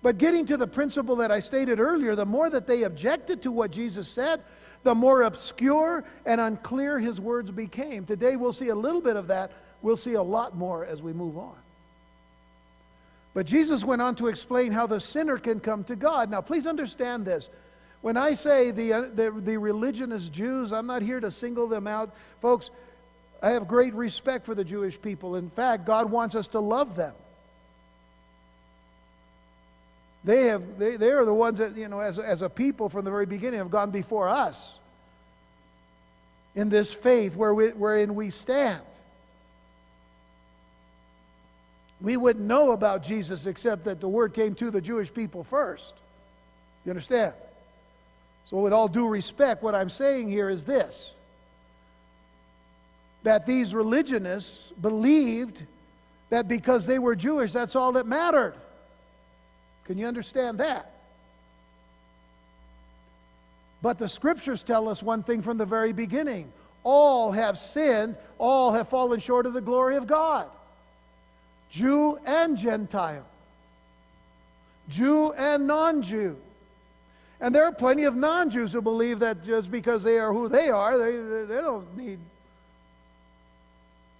But 0.00 0.16
getting 0.16 0.46
to 0.46 0.56
the 0.56 0.66
principle 0.66 1.16
that 1.16 1.30
I 1.30 1.40
stated 1.40 1.80
earlier, 1.80 2.14
the 2.14 2.24
more 2.24 2.48
that 2.48 2.66
they 2.66 2.84
objected 2.84 3.42
to 3.42 3.52
what 3.52 3.70
Jesus 3.70 4.08
said, 4.08 4.40
the 4.84 4.94
more 4.94 5.20
obscure 5.20 6.02
and 6.24 6.40
unclear 6.40 6.98
his 6.98 7.20
words 7.20 7.50
became. 7.50 8.06
Today 8.06 8.36
we'll 8.36 8.54
see 8.54 8.68
a 8.68 8.74
little 8.74 9.02
bit 9.02 9.16
of 9.16 9.26
that. 9.26 9.52
We'll 9.82 9.96
see 9.96 10.14
a 10.14 10.22
lot 10.22 10.56
more 10.56 10.86
as 10.86 11.02
we 11.02 11.12
move 11.12 11.36
on. 11.36 11.56
But 13.34 13.44
Jesus 13.44 13.84
went 13.84 14.00
on 14.00 14.14
to 14.14 14.28
explain 14.28 14.72
how 14.72 14.86
the 14.86 14.98
sinner 14.98 15.36
can 15.36 15.60
come 15.60 15.84
to 15.84 15.94
God. 15.94 16.30
Now, 16.30 16.40
please 16.40 16.66
understand 16.66 17.26
this. 17.26 17.50
When 18.06 18.16
I 18.16 18.34
say 18.34 18.70
the, 18.70 18.92
uh, 18.92 19.00
the, 19.12 19.32
the 19.32 19.56
religionist 19.56 20.32
Jews, 20.32 20.70
I'm 20.70 20.86
not 20.86 21.02
here 21.02 21.18
to 21.18 21.28
single 21.28 21.66
them 21.66 21.88
out. 21.88 22.14
Folks, 22.40 22.70
I 23.42 23.50
have 23.50 23.66
great 23.66 23.94
respect 23.94 24.46
for 24.46 24.54
the 24.54 24.62
Jewish 24.62 25.02
people. 25.02 25.34
In 25.34 25.50
fact, 25.50 25.84
God 25.84 26.08
wants 26.08 26.36
us 26.36 26.46
to 26.48 26.60
love 26.60 26.94
them. 26.94 27.14
They, 30.22 30.44
have, 30.44 30.78
they, 30.78 30.94
they 30.94 31.10
are 31.10 31.24
the 31.24 31.34
ones 31.34 31.58
that, 31.58 31.76
you 31.76 31.88
know, 31.88 31.98
as, 31.98 32.20
as 32.20 32.42
a 32.42 32.48
people 32.48 32.88
from 32.88 33.04
the 33.04 33.10
very 33.10 33.26
beginning 33.26 33.58
have 33.58 33.72
gone 33.72 33.90
before 33.90 34.28
us 34.28 34.78
in 36.54 36.68
this 36.68 36.92
faith 36.92 37.34
where 37.34 37.54
we, 37.54 37.70
wherein 37.70 38.14
we 38.14 38.30
stand 38.30 38.82
we 42.00 42.16
wouldn't 42.16 42.46
know 42.46 42.70
about 42.70 43.02
Jesus 43.02 43.46
except 43.46 43.82
that 43.86 44.00
the 44.00 44.08
word 44.08 44.32
came 44.32 44.54
to 44.56 44.70
the 44.70 44.80
Jewish 44.80 45.12
people 45.12 45.42
first. 45.42 45.94
You 46.84 46.90
understand? 46.90 47.32
So, 48.50 48.58
with 48.58 48.72
all 48.72 48.88
due 48.88 49.08
respect, 49.08 49.62
what 49.62 49.74
I'm 49.74 49.90
saying 49.90 50.28
here 50.28 50.48
is 50.48 50.64
this 50.64 51.14
that 53.22 53.44
these 53.44 53.74
religionists 53.74 54.72
believed 54.80 55.60
that 56.30 56.46
because 56.46 56.86
they 56.86 57.00
were 57.00 57.16
Jewish, 57.16 57.52
that's 57.52 57.74
all 57.74 57.92
that 57.92 58.06
mattered. 58.06 58.54
Can 59.84 59.98
you 59.98 60.06
understand 60.06 60.58
that? 60.58 60.92
But 63.82 63.98
the 63.98 64.08
scriptures 64.08 64.62
tell 64.62 64.88
us 64.88 65.02
one 65.02 65.24
thing 65.24 65.42
from 65.42 65.58
the 65.58 65.64
very 65.64 65.92
beginning 65.92 66.52
all 66.84 67.32
have 67.32 67.58
sinned, 67.58 68.16
all 68.38 68.72
have 68.72 68.88
fallen 68.88 69.18
short 69.18 69.44
of 69.44 69.54
the 69.54 69.60
glory 69.60 69.96
of 69.96 70.06
God. 70.06 70.46
Jew 71.68 72.16
and 72.24 72.56
Gentile, 72.56 73.26
Jew 74.88 75.32
and 75.32 75.66
non 75.66 76.02
Jew. 76.02 76.36
And 77.40 77.54
there 77.54 77.64
are 77.64 77.72
plenty 77.72 78.04
of 78.04 78.16
non 78.16 78.50
Jews 78.50 78.72
who 78.72 78.80
believe 78.80 79.18
that 79.18 79.44
just 79.44 79.70
because 79.70 80.02
they 80.02 80.18
are 80.18 80.32
who 80.32 80.48
they 80.48 80.70
are, 80.70 80.96
they, 80.96 81.44
they 81.44 81.60
don't 81.60 81.96
need 81.96 82.18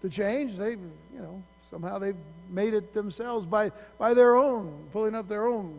to 0.02 0.10
change. 0.10 0.56
They, 0.56 0.70
you 0.70 0.78
know, 1.14 1.42
somehow 1.70 1.98
they've 1.98 2.16
made 2.50 2.74
it 2.74 2.92
themselves 2.92 3.46
by, 3.46 3.72
by 3.98 4.14
their 4.14 4.36
own, 4.36 4.72
pulling 4.92 5.14
up 5.14 5.28
their 5.28 5.46
own 5.46 5.74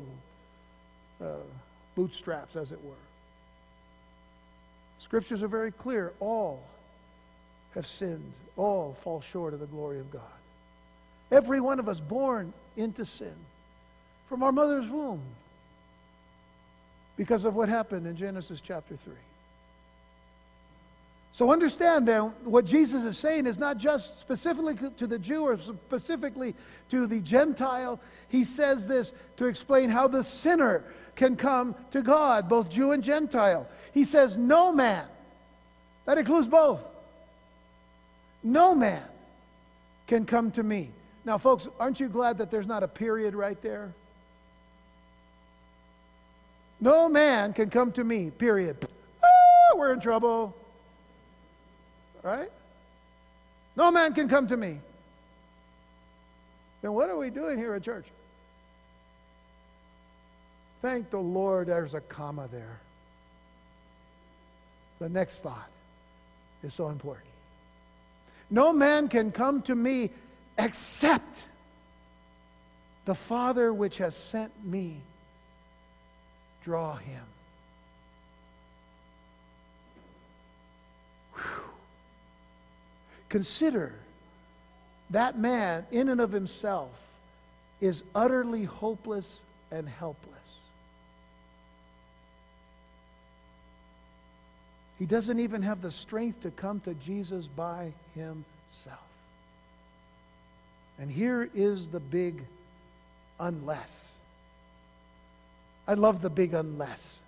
uh, 1.21 1.27
bootstraps, 1.95 2.55
as 2.55 2.71
it 2.71 2.83
were. 2.83 2.93
Scriptures 4.99 5.43
are 5.43 5.47
very 5.47 5.71
clear. 5.71 6.13
All 6.19 6.63
have 7.75 7.85
sinned, 7.85 8.33
all 8.55 8.97
fall 9.01 9.21
short 9.21 9.53
of 9.53 9.59
the 9.59 9.67
glory 9.67 9.99
of 9.99 10.09
God. 10.11 10.21
Every 11.31 11.59
one 11.59 11.79
of 11.79 11.87
us 11.87 11.99
born 11.99 12.51
into 12.75 13.05
sin 13.05 13.35
from 14.27 14.41
our 14.41 14.51
mother's 14.51 14.89
womb 14.89 15.21
because 17.17 17.43
of 17.43 17.55
what 17.55 17.67
happened 17.67 18.07
in 18.07 18.15
Genesis 18.15 18.61
chapter 18.61 18.95
3. 18.95 19.13
So 21.33 21.51
understand 21.51 22.07
then 22.07 22.33
what 22.45 22.65
Jesus 22.65 23.03
is 23.03 23.17
saying 23.17 23.45
is 23.45 23.59
not 23.59 23.77
just 23.77 24.19
specifically 24.19 24.75
to 24.97 25.05
the 25.05 25.19
Jew 25.19 25.43
or 25.43 25.59
specifically 25.59 26.55
to 26.89 27.05
the 27.05 27.19
Gentile. 27.19 27.99
He 28.29 28.43
says 28.43 28.87
this 28.87 29.13
to 29.35 29.45
explain 29.45 29.89
how 29.89 30.07
the 30.07 30.23
sinner 30.23 30.83
can 31.15 31.35
come 31.35 31.75
to 31.91 32.01
God, 32.01 32.49
both 32.49 32.69
Jew 32.69 32.91
and 32.91 33.03
Gentile. 33.03 33.67
He 33.91 34.03
says, 34.03 34.35
No 34.35 34.71
man, 34.71 35.05
that 36.05 36.17
includes 36.17 36.47
both, 36.47 36.79
no 38.43 38.73
man 38.73 39.03
can 40.07 40.25
come 40.25 40.49
to 40.51 40.63
me. 40.63 40.89
Now, 41.25 41.37
folks, 41.37 41.67
aren't 41.79 41.99
you 41.99 42.07
glad 42.07 42.37
that 42.37 42.49
there's 42.49 42.67
not 42.67 42.81
a 42.81 42.87
period 42.87 43.35
right 43.35 43.61
there? 43.61 43.93
No 46.79 47.09
man 47.09 47.53
can 47.53 47.69
come 47.69 47.91
to 47.93 48.03
me, 48.03 48.29
period. 48.29 48.77
Ah, 49.23 49.75
we're 49.75 49.93
in 49.93 49.99
trouble. 49.99 50.55
Right? 52.21 52.51
No 53.75 53.91
man 53.91 54.13
can 54.13 54.27
come 54.27 54.47
to 54.47 54.57
me. 54.57 54.79
Then 56.81 56.93
what 56.93 57.09
are 57.09 57.17
we 57.17 57.29
doing 57.29 57.57
here 57.57 57.73
at 57.73 57.83
church? 57.83 58.05
Thank 60.81 61.09
the 61.09 61.19
Lord 61.19 61.67
there's 61.67 61.95
a 61.95 62.01
comma 62.01 62.47
there. 62.51 62.79
The 64.99 65.09
next 65.09 65.43
thought 65.43 65.69
is 66.63 66.73
so 66.73 66.89
important. 66.89 67.27
No 68.49 68.71
man 68.71 69.09
can 69.09 69.31
come 69.31 69.61
to 69.63 69.75
me 69.75 70.11
except 70.57 71.45
the 73.05 73.15
Father 73.15 73.73
which 73.73 73.97
has 73.97 74.15
sent 74.15 74.51
me 74.63 74.97
draw 76.67 76.97
him. 76.97 77.23
Consider 83.29 83.93
that 85.11 85.37
man, 85.37 85.85
in 85.91 86.09
and 86.09 86.19
of 86.19 86.33
himself, 86.33 86.89
is 87.79 88.03
utterly 88.13 88.65
hopeless 88.65 89.39
and 89.71 89.87
helpless. 89.87 90.33
He 94.99 95.05
doesn't 95.05 95.39
even 95.39 95.61
have 95.61 95.81
the 95.81 95.91
strength 95.91 96.41
to 96.41 96.51
come 96.51 96.81
to 96.81 96.93
Jesus 96.95 97.47
by 97.47 97.93
himself. 98.13 98.99
And 100.99 101.09
here 101.09 101.49
is 101.55 101.87
the 101.87 102.01
big 102.01 102.43
unless. 103.39 104.16
I 105.87 105.93
love 105.93 106.21
the 106.21 106.29
big 106.29 106.53
unless. 106.53 107.21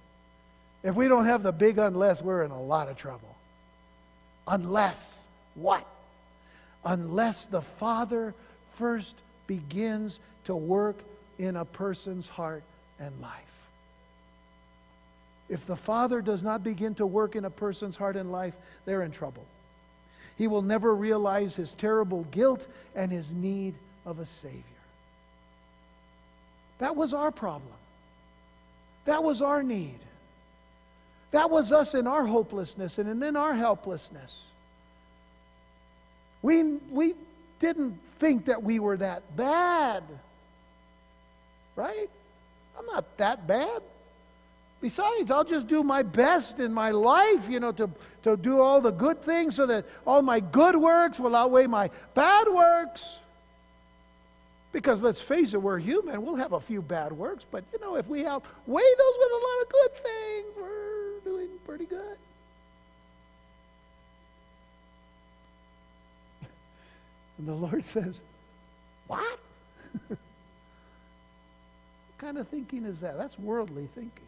If 0.83 0.95
we 0.95 1.07
don't 1.07 1.25
have 1.25 1.43
the 1.43 1.51
big 1.51 1.77
unless, 1.77 2.21
we're 2.21 2.43
in 2.43 2.51
a 2.51 2.61
lot 2.61 2.89
of 2.89 2.97
trouble. 2.97 3.35
Unless 4.47 5.27
what? 5.55 5.85
Unless 6.83 7.45
the 7.45 7.61
Father 7.61 8.33
first 8.75 9.15
begins 9.47 10.19
to 10.45 10.55
work 10.55 10.97
in 11.37 11.55
a 11.55 11.65
person's 11.65 12.27
heart 12.27 12.63
and 12.99 13.19
life. 13.21 13.33
If 15.49 15.65
the 15.65 15.75
Father 15.75 16.21
does 16.21 16.43
not 16.43 16.63
begin 16.63 16.95
to 16.95 17.05
work 17.05 17.35
in 17.35 17.45
a 17.45 17.49
person's 17.49 17.95
heart 17.95 18.15
and 18.15 18.31
life, 18.31 18.53
they're 18.85 19.03
in 19.03 19.11
trouble. 19.11 19.45
He 20.37 20.47
will 20.47 20.61
never 20.61 20.95
realize 20.95 21.55
his 21.55 21.73
terrible 21.73 22.23
guilt 22.31 22.67
and 22.95 23.11
his 23.11 23.33
need 23.33 23.73
of 24.05 24.19
a 24.19 24.25
Savior. 24.25 24.63
That 26.77 26.95
was 26.95 27.13
our 27.13 27.31
problem. 27.31 27.73
That 29.05 29.23
was 29.23 29.41
our 29.41 29.63
need. 29.63 29.99
That 31.31 31.49
was 31.49 31.71
us 31.71 31.93
in 31.93 32.07
our 32.07 32.25
hopelessness 32.25 32.97
and 32.97 33.23
in 33.23 33.35
our 33.35 33.53
helplessness. 33.53 34.45
We, 36.41 36.63
we 36.63 37.13
didn't 37.59 37.99
think 38.19 38.45
that 38.45 38.63
we 38.63 38.79
were 38.79 38.97
that 38.97 39.35
bad. 39.35 40.03
Right? 41.75 42.09
I'm 42.77 42.85
not 42.87 43.17
that 43.17 43.45
bad. 43.45 43.81
Besides, 44.81 45.29
I'll 45.29 45.43
just 45.43 45.67
do 45.67 45.83
my 45.83 46.03
best 46.03 46.59
in 46.59 46.73
my 46.73 46.91
life, 46.91 47.49
you 47.49 47.59
know, 47.59 47.73
to, 47.73 47.89
to 48.23 48.37
do 48.37 48.61
all 48.61 48.79
the 48.79 48.91
good 48.91 49.21
things 49.21 49.55
so 49.55 49.65
that 49.65 49.85
all 50.07 50.21
my 50.21 50.39
good 50.39 50.75
works 50.77 51.19
will 51.19 51.35
outweigh 51.35 51.67
my 51.67 51.89
bad 52.13 52.47
works. 52.47 53.19
Because 54.71 55.01
let's 55.01 55.21
face 55.21 55.53
it, 55.53 55.61
we're 55.61 55.79
human. 55.79 56.23
We'll 56.23 56.35
have 56.35 56.53
a 56.53 56.59
few 56.59 56.81
bad 56.81 57.11
works, 57.11 57.45
but 57.49 57.63
you 57.73 57.79
know, 57.79 57.95
if 57.95 58.07
we 58.07 58.25
outweigh 58.25 58.43
those 58.97 59.15
with 59.17 59.31
a 59.31 59.35
lot 59.35 59.61
of 59.63 59.69
good 59.71 59.91
things, 60.03 60.45
we're 60.57 61.19
doing 61.23 61.49
pretty 61.65 61.85
good. 61.85 62.17
And 67.39 67.47
the 67.47 67.53
Lord 67.53 67.83
says, 67.85 68.21
What? 69.07 69.39
what 70.09 70.19
kind 72.17 72.37
of 72.37 72.47
thinking 72.49 72.83
is 72.85 72.99
that? 72.99 73.17
That's 73.17 73.39
worldly 73.39 73.87
thinking. 73.95 74.27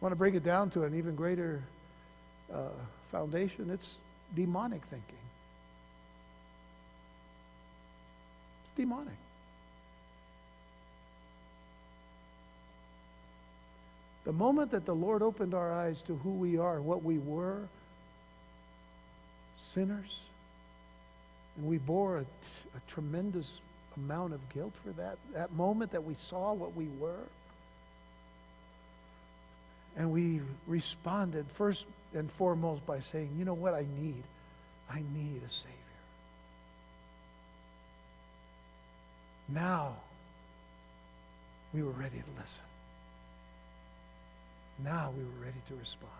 I 0.00 0.04
want 0.04 0.12
to 0.12 0.16
bring 0.16 0.34
it 0.34 0.44
down 0.44 0.70
to 0.70 0.84
an 0.84 0.96
even 0.96 1.14
greater 1.14 1.62
uh, 2.52 2.68
foundation. 3.10 3.70
It's 3.70 3.98
demonic 4.34 4.82
thinking. 4.86 5.16
It's 8.64 8.69
demonic. 8.80 9.14
The 14.24 14.32
moment 14.32 14.70
that 14.70 14.86
the 14.86 14.94
Lord 14.94 15.22
opened 15.22 15.54
our 15.54 15.72
eyes 15.72 16.02
to 16.02 16.16
who 16.16 16.30
we 16.30 16.56
are, 16.56 16.80
what 16.80 17.02
we 17.02 17.18
were, 17.18 17.58
sinners, 19.58 20.20
and 21.56 21.66
we 21.66 21.78
bore 21.78 22.18
a, 22.18 22.20
a 22.20 22.80
tremendous 22.88 23.60
amount 23.96 24.32
of 24.32 24.40
guilt 24.54 24.72
for 24.82 24.92
that, 24.92 25.18
that 25.34 25.52
moment 25.52 25.92
that 25.92 26.04
we 26.04 26.14
saw 26.14 26.54
what 26.54 26.74
we 26.74 26.86
were. 26.98 27.26
And 29.96 30.12
we 30.12 30.40
responded 30.66 31.44
first 31.54 31.84
and 32.14 32.30
foremost 32.32 32.86
by 32.86 33.00
saying, 33.00 33.30
you 33.38 33.44
know 33.44 33.54
what 33.54 33.74
I 33.74 33.84
need? 34.00 34.22
I 34.88 35.02
need 35.12 35.42
a 35.46 35.50
Savior. 35.50 35.79
Now, 39.52 39.96
we 41.72 41.82
were 41.82 41.90
ready 41.90 42.18
to 42.18 42.40
listen. 42.40 42.64
Now 44.84 45.12
we 45.16 45.22
were 45.22 45.44
ready 45.44 45.60
to 45.68 45.74
respond. 45.74 46.10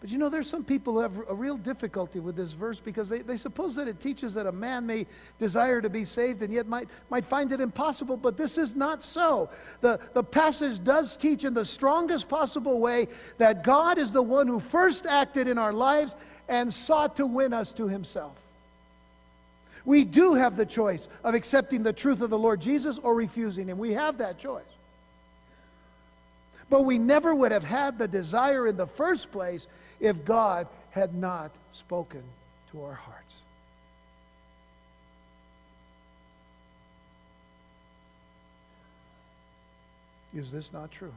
But 0.00 0.10
you 0.10 0.18
know, 0.18 0.28
there's 0.28 0.50
some 0.50 0.64
people 0.64 0.94
who 0.94 0.98
have 1.00 1.12
a 1.30 1.34
real 1.34 1.56
difficulty 1.56 2.20
with 2.20 2.36
this 2.36 2.52
verse 2.52 2.78
because 2.78 3.08
they, 3.08 3.20
they 3.20 3.38
suppose 3.38 3.74
that 3.76 3.88
it 3.88 4.00
teaches 4.00 4.34
that 4.34 4.46
a 4.46 4.52
man 4.52 4.86
may 4.86 5.06
desire 5.38 5.80
to 5.80 5.88
be 5.88 6.04
saved 6.04 6.42
and 6.42 6.52
yet 6.52 6.66
might, 6.66 6.88
might 7.08 7.24
find 7.24 7.52
it 7.52 7.60
impossible, 7.60 8.18
but 8.18 8.36
this 8.36 8.58
is 8.58 8.76
not 8.76 9.02
so. 9.02 9.48
The, 9.80 9.98
the 10.12 10.22
passage 10.22 10.84
does 10.84 11.16
teach 11.16 11.44
in 11.44 11.54
the 11.54 11.64
strongest 11.64 12.28
possible 12.28 12.80
way 12.80 13.08
that 13.38 13.64
God 13.64 13.96
is 13.96 14.12
the 14.12 14.22
one 14.22 14.46
who 14.46 14.60
first 14.60 15.06
acted 15.06 15.48
in 15.48 15.56
our 15.56 15.72
lives 15.72 16.16
and 16.50 16.70
sought 16.70 17.16
to 17.16 17.24
win 17.24 17.54
us 17.54 17.72
to 17.72 17.88
himself. 17.88 18.43
We 19.84 20.04
do 20.04 20.34
have 20.34 20.56
the 20.56 20.66
choice 20.66 21.08
of 21.22 21.34
accepting 21.34 21.82
the 21.82 21.92
truth 21.92 22.20
of 22.22 22.30
the 22.30 22.38
Lord 22.38 22.60
Jesus 22.60 22.98
or 22.98 23.14
refusing 23.14 23.68
him. 23.68 23.78
We 23.78 23.92
have 23.92 24.18
that 24.18 24.38
choice. 24.38 24.62
But 26.70 26.84
we 26.84 26.98
never 26.98 27.34
would 27.34 27.52
have 27.52 27.64
had 27.64 27.98
the 27.98 28.08
desire 28.08 28.66
in 28.66 28.76
the 28.76 28.86
first 28.86 29.30
place 29.30 29.66
if 30.00 30.24
God 30.24 30.66
had 30.90 31.14
not 31.14 31.50
spoken 31.72 32.22
to 32.72 32.82
our 32.82 32.94
hearts. 32.94 33.36
Is 40.34 40.50
this 40.50 40.72
not 40.72 40.90
true? 40.90 41.12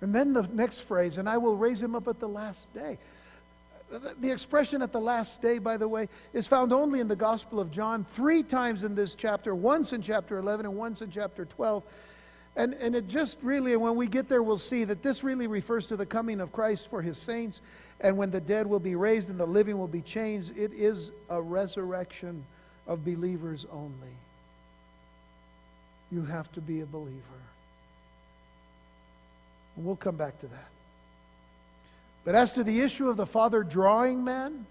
And 0.00 0.14
then 0.14 0.32
the 0.32 0.42
next 0.52 0.80
phrase, 0.80 1.18
and 1.18 1.28
I 1.28 1.38
will 1.38 1.56
raise 1.56 1.82
him 1.82 1.94
up 1.94 2.06
at 2.06 2.20
the 2.20 2.28
last 2.28 2.72
day. 2.74 2.98
The 3.90 4.30
expression 4.30 4.82
at 4.82 4.92
the 4.92 5.00
last 5.00 5.40
day, 5.40 5.58
by 5.58 5.78
the 5.78 5.88
way, 5.88 6.08
is 6.34 6.46
found 6.46 6.72
only 6.72 7.00
in 7.00 7.08
the 7.08 7.16
Gospel 7.16 7.58
of 7.58 7.70
John 7.70 8.04
three 8.04 8.42
times 8.42 8.84
in 8.84 8.94
this 8.94 9.14
chapter 9.14 9.54
once 9.54 9.92
in 9.92 10.02
chapter 10.02 10.38
11 10.38 10.66
and 10.66 10.76
once 10.76 11.00
in 11.00 11.10
chapter 11.10 11.46
12. 11.46 11.82
And, 12.56 12.74
and 12.74 12.94
it 12.94 13.08
just 13.08 13.38
really, 13.40 13.72
and 13.72 13.80
when 13.80 13.96
we 13.96 14.06
get 14.06 14.28
there, 14.28 14.42
we'll 14.42 14.58
see 14.58 14.84
that 14.84 15.02
this 15.02 15.24
really 15.24 15.46
refers 15.46 15.86
to 15.86 15.96
the 15.96 16.04
coming 16.04 16.40
of 16.40 16.52
Christ 16.52 16.90
for 16.90 17.00
his 17.00 17.16
saints. 17.16 17.60
And 18.00 18.16
when 18.16 18.30
the 18.30 18.40
dead 18.40 18.66
will 18.66 18.80
be 18.80 18.94
raised 18.94 19.30
and 19.30 19.40
the 19.40 19.46
living 19.46 19.78
will 19.78 19.88
be 19.88 20.02
changed, 20.02 20.56
it 20.56 20.72
is 20.74 21.12
a 21.30 21.40
resurrection 21.40 22.44
of 22.86 23.04
believers 23.04 23.64
only. 23.72 24.16
You 26.10 26.24
have 26.24 26.50
to 26.52 26.60
be 26.60 26.80
a 26.80 26.86
believer. 26.86 27.22
We'll 29.76 29.96
come 29.96 30.16
back 30.16 30.40
to 30.40 30.46
that. 30.46 30.68
But 32.28 32.34
as 32.34 32.52
to 32.52 32.62
the 32.62 32.82
issue 32.82 33.08
of 33.08 33.16
the 33.16 33.24
Father 33.24 33.62
drawing 33.62 34.22
man, 34.22 34.66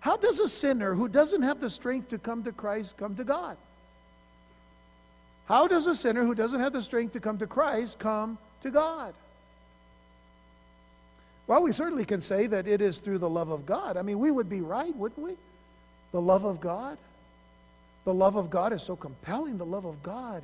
how 0.00 0.18
does 0.18 0.40
a 0.40 0.46
sinner 0.46 0.92
who 0.92 1.08
doesn't 1.08 1.40
have 1.40 1.58
the 1.58 1.70
strength 1.70 2.10
to 2.10 2.18
come 2.18 2.42
to 2.42 2.52
Christ 2.52 2.98
come 2.98 3.16
to 3.16 3.24
God? 3.24 3.56
How 5.46 5.66
does 5.66 5.86
a 5.86 5.94
sinner 5.94 6.22
who 6.22 6.34
doesn't 6.34 6.60
have 6.60 6.74
the 6.74 6.82
strength 6.82 7.14
to 7.14 7.20
come 7.20 7.38
to 7.38 7.46
Christ 7.46 7.98
come 7.98 8.36
to 8.60 8.70
God? 8.70 9.14
Well, 11.46 11.62
we 11.62 11.72
certainly 11.72 12.04
can 12.04 12.20
say 12.20 12.46
that 12.48 12.68
it 12.68 12.82
is 12.82 12.98
through 12.98 13.20
the 13.20 13.30
love 13.30 13.48
of 13.48 13.64
God. 13.64 13.96
I 13.96 14.02
mean, 14.02 14.18
we 14.18 14.30
would 14.30 14.50
be 14.50 14.60
right, 14.60 14.94
wouldn't 14.94 15.26
we? 15.26 15.36
The 16.12 16.20
love 16.20 16.44
of 16.44 16.60
God. 16.60 16.98
The 18.04 18.12
love 18.12 18.36
of 18.36 18.50
God 18.50 18.74
is 18.74 18.82
so 18.82 18.96
compelling. 18.96 19.56
The 19.56 19.64
love 19.64 19.86
of 19.86 20.02
God 20.02 20.42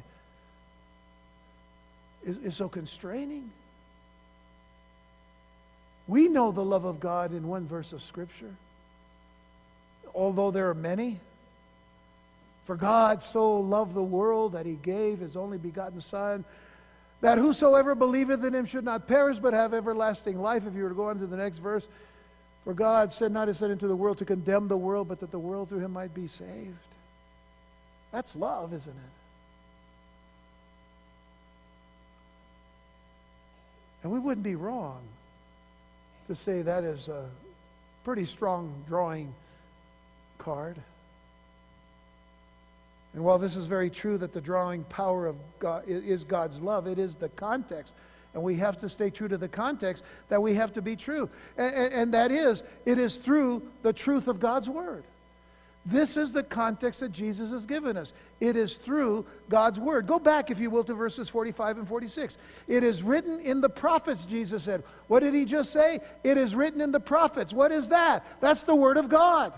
is, 2.25 2.39
is 2.39 2.57
so 2.57 2.71
constraining. 2.71 3.51
We 6.09 6.29
know 6.29 6.53
the 6.53 6.65
love 6.65 6.85
of 6.85 7.01
God 7.01 7.33
in 7.33 7.49
one 7.49 7.67
verse 7.67 7.93
of 7.93 8.03
Scripture, 8.03 8.55
although 10.15 10.51
there 10.51 10.71
are 10.71 10.75
many. 10.75 11.19
For 12.67 12.77
God 12.77 13.23
so 13.23 13.61
loved 13.61 13.95
the 13.95 14.03
world 14.03 14.53
that 14.53 14.67
he 14.67 14.75
gave 14.75 15.21
his 15.21 15.37
only 15.37 15.59
begotten 15.59 16.01
Son, 16.01 16.45
that 17.21 17.39
whosoever 17.39 17.95
believeth 17.95 18.45
in 18.45 18.55
him 18.55 18.67
should 18.67 18.85
not 18.85 19.09
perish 19.09 19.39
but 19.39 19.53
have 19.53 19.73
everlasting 19.73 20.41
life. 20.41 20.67
If 20.67 20.75
you 20.75 20.85
were 20.85 20.91
to 20.91 20.95
go 20.95 21.09
on 21.09 21.19
to 21.19 21.27
the 21.27 21.37
next 21.37 21.59
verse, 21.59 21.87
for 22.65 22.75
God 22.75 23.13
sent 23.13 23.33
not 23.33 23.49
his 23.49 23.59
Son 23.59 23.71
into 23.71 23.89
the 23.89 23.97
world 23.97 24.19
to 24.19 24.25
condemn 24.25 24.69
the 24.69 24.77
world, 24.77 25.09
but 25.09 25.21
that 25.21 25.31
the 25.31 25.39
world 25.39 25.69
through 25.69 25.79
him 25.79 25.93
might 25.93 26.15
be 26.15 26.27
saved. 26.27 26.75
That's 28.13 28.35
love, 28.37 28.73
isn't 28.73 28.93
it? 28.93 29.13
And 34.03 34.13
we 34.13 34.19
wouldn't 34.19 34.45
be 34.45 34.55
wrong 34.55 35.01
to 36.27 36.35
say 36.35 36.63
that 36.63 36.85
is 36.85 37.09
a 37.09 37.29
pretty 38.05 38.25
strong 38.25 38.73
drawing 38.87 39.33
card. 40.39 40.77
And 43.15 43.25
while 43.25 43.39
this 43.39 43.57
is 43.57 43.67
very 43.67 43.89
true 43.89 44.19
that 44.19 44.33
the 44.33 44.41
drawing 44.41 44.85
power 44.85 45.27
of 45.27 45.37
God 45.59 45.85
is 45.89 46.23
God's 46.23 46.61
love, 46.61 46.87
it 46.87 46.99
is 46.99 47.15
the 47.15 47.31
context. 47.31 47.93
And 48.35 48.43
we 48.43 48.57
have 48.57 48.79
to 48.81 48.89
stay 48.91 49.09
true 49.09 49.29
to 49.29 49.39
the 49.39 49.49
context 49.49 50.03
that 50.29 50.43
we 50.43 50.55
have 50.55 50.73
to 50.75 50.83
be 50.83 50.95
true. 50.97 51.31
And, 51.57 51.95
and, 51.95 52.15
that 52.15 52.31
is, 52.31 52.63
it 52.85 52.99
is 52.99 53.17
through 53.17 53.63
the 53.83 53.95
truth 53.95 54.29
of 54.29 54.39
God's 54.39 54.69
Word. 54.69 55.05
This 55.89 56.17
is 56.17 56.33
the 56.33 56.43
context 56.43 56.99
that 56.99 57.13
Jesus 57.13 57.53
has 57.53 57.65
given 57.65 57.97
us. 57.97 58.13
It 58.41 58.57
is 58.57 58.75
through 58.75 59.25
God's 59.49 59.79
Word. 59.79 60.09
Go 60.09 60.19
back, 60.19 60.51
if 60.51 60.59
you 60.59 60.69
will, 60.69 60.83
to 60.83 60.95
verses 60.95 61.29
45 61.29 61.79
and 61.79 61.89
46. 61.89 62.37
It 62.67 62.83
is 62.83 63.05
written 63.05 63.39
in 63.39 63.61
the 63.61 63.69
prophets, 63.69 64.25
Jesus 64.25 64.65
said. 64.65 64.83
What 65.07 65.21
did 65.21 65.33
he 65.33 65.45
just 65.45 65.73
say? 65.73 66.01
It 66.25 66.39
is 66.39 66.57
written 66.57 66.81
in 66.81 66.91
the 66.91 66.99
prophets. 66.99 67.53
What 67.53 67.71
is 67.71 67.91
that? 67.91 68.27
That's 68.41 68.65
the 68.65 68.75
Word 68.75 68.97
of 68.97 69.09
God. 69.09 69.53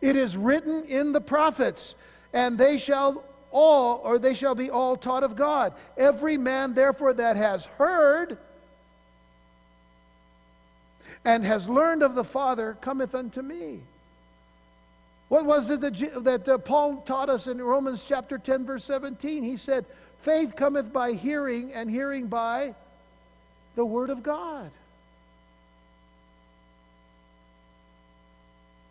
It 0.00 0.16
is 0.16 0.38
written 0.38 0.84
in 0.84 1.12
the 1.12 1.20
prophets 1.20 1.94
and 2.32 2.56
they 2.56 2.78
shall 2.78 3.24
all, 3.52 4.00
or 4.04 4.18
they 4.18 4.34
shall 4.34 4.54
be 4.54 4.70
all 4.70 4.96
taught 4.96 5.22
of 5.22 5.36
God. 5.36 5.74
Every 5.96 6.36
man, 6.36 6.74
therefore, 6.74 7.12
that 7.14 7.36
has 7.36 7.66
heard 7.66 8.38
and 11.24 11.44
has 11.44 11.68
learned 11.68 12.02
of 12.02 12.14
the 12.14 12.24
Father 12.24 12.76
cometh 12.80 13.14
unto 13.14 13.42
me. 13.42 13.80
What 15.34 15.46
was 15.46 15.68
it 15.68 15.80
that, 15.80 16.22
that 16.22 16.48
uh, 16.48 16.58
Paul 16.58 16.98
taught 16.98 17.28
us 17.28 17.48
in 17.48 17.60
Romans 17.60 18.04
chapter 18.04 18.38
10, 18.38 18.66
verse 18.66 18.84
17? 18.84 19.42
He 19.42 19.56
said, 19.56 19.84
Faith 20.20 20.54
cometh 20.54 20.92
by 20.92 21.14
hearing, 21.14 21.72
and 21.72 21.90
hearing 21.90 22.28
by 22.28 22.76
the 23.74 23.84
Word 23.84 24.10
of 24.10 24.22
God. 24.22 24.70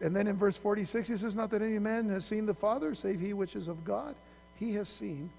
And 0.01 0.13
then 0.13 0.27
in 0.27 0.35
verse 0.35 0.57
46, 0.57 1.07
he 1.07 1.15
says, 1.15 1.33
Not 1.33 1.49
that 1.51 1.61
any 1.61 1.79
man 1.79 2.09
has 2.09 2.25
seen 2.25 2.45
the 2.45 2.53
Father, 2.53 2.93
save 2.93 3.21
he 3.21 3.31
which 3.31 3.55
is 3.55 3.69
of 3.69 3.85
God. 3.85 4.13
He 4.59 4.73
has 4.73 4.89
seen 4.89 5.29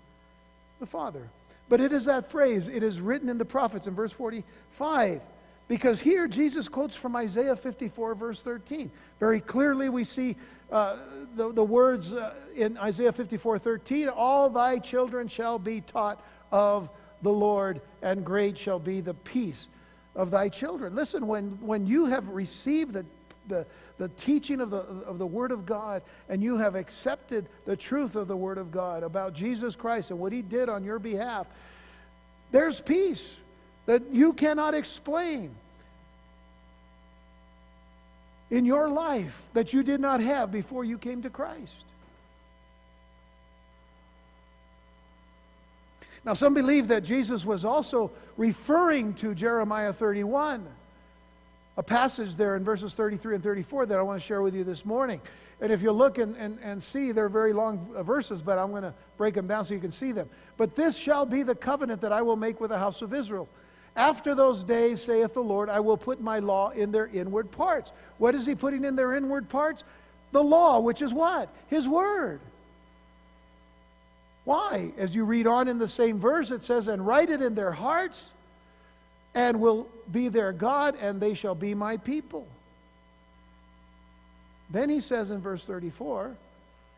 the 0.80 0.86
Father. 0.86 1.28
But 1.68 1.82
it 1.82 1.92
is 1.92 2.06
that 2.06 2.30
phrase, 2.30 2.66
it 2.66 2.82
is 2.82 2.98
written 2.98 3.28
in 3.28 3.36
the 3.36 3.44
prophets 3.44 3.86
in 3.86 3.94
verse 3.94 4.12
45. 4.12 5.20
Because 5.66 6.00
here 6.00 6.28
Jesus 6.28 6.68
quotes 6.68 6.94
from 6.94 7.16
Isaiah 7.16 7.56
54, 7.56 8.14
verse 8.14 8.40
13. 8.40 8.90
Very 9.18 9.40
clearly, 9.40 9.88
we 9.88 10.04
see 10.04 10.36
uh, 10.70 10.96
the, 11.36 11.52
the 11.52 11.64
words 11.64 12.12
uh, 12.12 12.34
in 12.54 12.76
Isaiah 12.78 13.12
54, 13.12 13.58
13 13.58 14.08
All 14.08 14.50
thy 14.50 14.78
children 14.78 15.26
shall 15.26 15.58
be 15.58 15.80
taught 15.80 16.22
of 16.52 16.90
the 17.22 17.32
Lord, 17.32 17.80
and 18.02 18.24
great 18.24 18.58
shall 18.58 18.78
be 18.78 19.00
the 19.00 19.14
peace 19.14 19.68
of 20.14 20.30
thy 20.30 20.48
children. 20.48 20.94
Listen, 20.94 21.26
when, 21.26 21.58
when 21.60 21.86
you 21.86 22.06
have 22.06 22.28
received 22.28 22.92
the, 22.92 23.04
the, 23.48 23.66
the 23.98 24.08
teaching 24.10 24.60
of 24.60 24.70
the, 24.70 24.78
of 24.78 25.18
the 25.18 25.26
Word 25.26 25.50
of 25.50 25.66
God 25.66 26.02
and 26.28 26.42
you 26.42 26.56
have 26.58 26.74
accepted 26.74 27.46
the 27.64 27.76
truth 27.76 28.14
of 28.14 28.28
the 28.28 28.36
Word 28.36 28.58
of 28.58 28.70
God 28.70 29.02
about 29.02 29.32
Jesus 29.32 29.74
Christ 29.74 30.10
and 30.10 30.20
what 30.20 30.32
He 30.32 30.42
did 30.42 30.68
on 30.68 30.84
your 30.84 30.98
behalf, 30.98 31.46
there's 32.52 32.80
peace 32.80 33.38
that 33.86 34.02
you 34.10 34.32
cannot 34.32 34.74
explain 34.74 35.54
in 38.50 38.64
your 38.64 38.88
life 38.88 39.42
that 39.52 39.72
you 39.72 39.82
did 39.82 40.00
not 40.00 40.20
have 40.20 40.52
before 40.52 40.84
you 40.84 40.98
came 40.98 41.22
to 41.22 41.30
Christ. 41.30 41.84
Now, 46.24 46.32
some 46.32 46.54
believe 46.54 46.88
that 46.88 47.04
Jesus 47.04 47.44
was 47.44 47.64
also 47.64 48.10
referring 48.36 49.14
to 49.14 49.34
Jeremiah 49.34 49.92
31 49.92 50.66
a 51.76 51.82
passage 51.82 52.36
there 52.36 52.56
in 52.56 52.62
verses 52.62 52.94
33 52.94 53.36
and 53.36 53.44
34 53.44 53.86
that 53.86 53.98
I 53.98 54.02
want 54.02 54.20
to 54.20 54.26
share 54.26 54.42
with 54.42 54.54
you 54.54 54.64
this 54.64 54.84
morning. 54.84 55.20
And 55.60 55.72
if 55.72 55.82
you 55.82 55.92
look 55.92 56.18
and, 56.18 56.36
and, 56.36 56.58
and 56.62 56.82
see, 56.82 57.12
they're 57.12 57.28
very 57.28 57.52
long 57.52 57.90
uh, 57.96 58.02
verses, 58.02 58.42
but 58.42 58.58
I'm 58.58 58.70
going 58.70 58.82
to 58.82 58.94
break 59.16 59.34
them 59.34 59.46
down 59.46 59.64
so 59.64 59.74
you 59.74 59.80
can 59.80 59.90
see 59.90 60.12
them. 60.12 60.28
But 60.56 60.76
this 60.76 60.96
shall 60.96 61.26
be 61.26 61.42
the 61.42 61.54
covenant 61.54 62.00
that 62.02 62.12
I 62.12 62.22
will 62.22 62.36
make 62.36 62.60
with 62.60 62.70
the 62.70 62.78
house 62.78 63.02
of 63.02 63.12
Israel. 63.12 63.48
After 63.96 64.34
those 64.34 64.64
days, 64.64 65.02
saith 65.02 65.34
the 65.34 65.42
Lord, 65.42 65.68
I 65.68 65.80
will 65.80 65.96
put 65.96 66.20
my 66.20 66.40
law 66.40 66.70
in 66.70 66.90
their 66.90 67.06
inward 67.06 67.50
parts. 67.52 67.92
What 68.18 68.34
is 68.34 68.44
he 68.44 68.54
putting 68.54 68.84
in 68.84 68.96
their 68.96 69.14
inward 69.14 69.48
parts? 69.48 69.84
The 70.32 70.42
law, 70.42 70.80
which 70.80 71.00
is 71.00 71.12
what? 71.12 71.48
His 71.68 71.86
word. 71.86 72.40
Why? 74.44 74.92
As 74.98 75.14
you 75.14 75.24
read 75.24 75.46
on 75.46 75.68
in 75.68 75.78
the 75.78 75.88
same 75.88 76.18
verse, 76.18 76.50
it 76.50 76.64
says, 76.64 76.88
And 76.88 77.06
write 77.06 77.30
it 77.30 77.40
in 77.40 77.54
their 77.54 77.72
hearts 77.72 78.30
and 79.34 79.60
will 79.60 79.88
be 80.10 80.28
their 80.28 80.52
God, 80.52 80.96
and 81.00 81.20
they 81.20 81.34
shall 81.34 81.54
be 81.54 81.74
my 81.74 81.96
people. 81.96 82.46
Then 84.70 84.88
he 84.88 85.00
says 85.00 85.30
in 85.30 85.40
verse 85.40 85.64
34, 85.64 86.34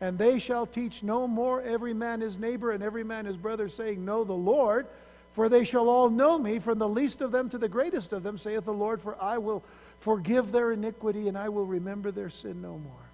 and 0.01 0.17
they 0.17 0.39
shall 0.39 0.65
teach 0.65 1.03
no 1.03 1.27
more 1.27 1.61
every 1.61 1.93
man 1.93 2.21
his 2.21 2.37
neighbor 2.37 2.71
and 2.71 2.83
every 2.83 3.03
man 3.03 3.25
his 3.25 3.37
brother, 3.37 3.69
saying, 3.69 4.03
Know 4.03 4.23
the 4.23 4.33
Lord, 4.33 4.85
for 5.33 5.49
they 5.49 5.63
shall 5.63 5.89
all 5.89 6.09
know 6.09 6.37
me, 6.37 6.59
from 6.59 6.79
the 6.79 6.89
least 6.89 7.21
of 7.21 7.31
them 7.31 7.49
to 7.49 7.57
the 7.57 7.69
greatest 7.69 8.13
of 8.13 8.23
them, 8.23 8.37
saith 8.37 8.65
the 8.65 8.73
Lord, 8.73 9.01
for 9.01 9.21
I 9.21 9.37
will 9.37 9.63
forgive 9.99 10.51
their 10.51 10.71
iniquity 10.71 11.27
and 11.27 11.37
I 11.37 11.49
will 11.49 11.65
remember 11.65 12.11
their 12.11 12.29
sin 12.29 12.61
no 12.61 12.77
more. 12.77 13.07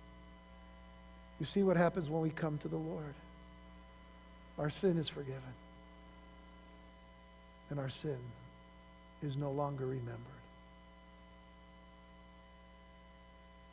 You 1.40 1.46
see 1.46 1.64
what 1.64 1.78
happens 1.78 2.10
when 2.10 2.22
we 2.22 2.30
come 2.30 2.58
to 2.60 2.68
the 2.68 2.78
Lord. 2.78 3.14
Our 4.58 4.70
sin 4.70 4.98
is 4.98 5.10
forgiven, 5.10 5.42
and 7.70 7.80
our 7.80 7.90
sin 7.90 8.20
is 9.24 9.36
no 9.36 9.52
longer 9.52 9.86
remembered. 9.86 10.18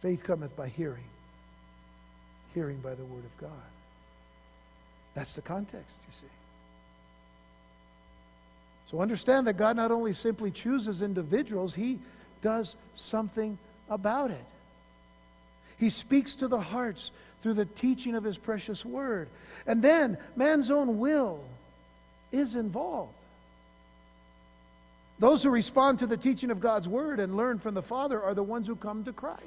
Faith 0.01 0.25
cometh 0.25 0.57
by 0.57 0.69
hearing, 0.69 1.05
hearing 2.55 2.79
by 2.79 2.95
the 2.95 3.05
word 3.05 3.25
of 3.25 3.37
God. 3.39 3.51
That's 5.15 5.35
the 5.35 5.43
context, 5.43 6.01
you 6.07 6.13
see. 6.13 6.40
So 8.91 9.01
understand 9.01 9.47
that 9.47 9.57
God 9.57 9.77
not 9.77 9.93
only 9.93 10.13
simply 10.13 10.51
chooses 10.51 11.01
individuals, 11.01 11.75
He 11.75 11.99
does 12.43 12.75
something 12.97 13.57
about 13.89 14.31
it. 14.31 14.45
He 15.79 15.91
speaks 15.91 16.35
to 16.37 16.49
the 16.49 16.61
hearts 16.61 17.13
through 17.43 17.55
the 17.55 17.67
teaching 17.67 18.15
of 18.17 18.25
His 18.25 18.37
precious 18.37 18.85
word. 18.85 19.29
And 19.67 19.81
then 19.81 20.19
man's 20.35 20.71
own 20.71 20.99
will 20.99 21.41
is 22.33 22.57
involved. 22.57 23.15
Those 25.21 25.43
who 25.43 25.51
respond 25.51 25.99
to 26.01 26.07
the 26.07 26.17
teaching 26.17 26.51
of 26.51 26.61
God's 26.61 26.89
word 26.89 27.21
and 27.21 27.37
learn 27.37 27.59
from 27.59 27.75
the 27.75 27.83
Father 27.83 28.21
are 28.21 28.35
the 28.35 28.43
ones 28.43 28.67
who 28.67 28.75
come 28.75 29.05
to 29.05 29.13
Christ. 29.13 29.43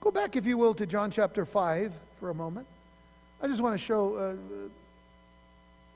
Go 0.00 0.10
back, 0.10 0.36
if 0.36 0.46
you 0.46 0.56
will, 0.56 0.74
to 0.74 0.86
John 0.86 1.10
chapter 1.10 1.44
5 1.44 1.92
for 2.18 2.30
a 2.30 2.34
moment. 2.34 2.66
I 3.42 3.46
just 3.46 3.60
want 3.60 3.78
to 3.78 3.84
show 3.84 4.16
uh, 4.16 4.34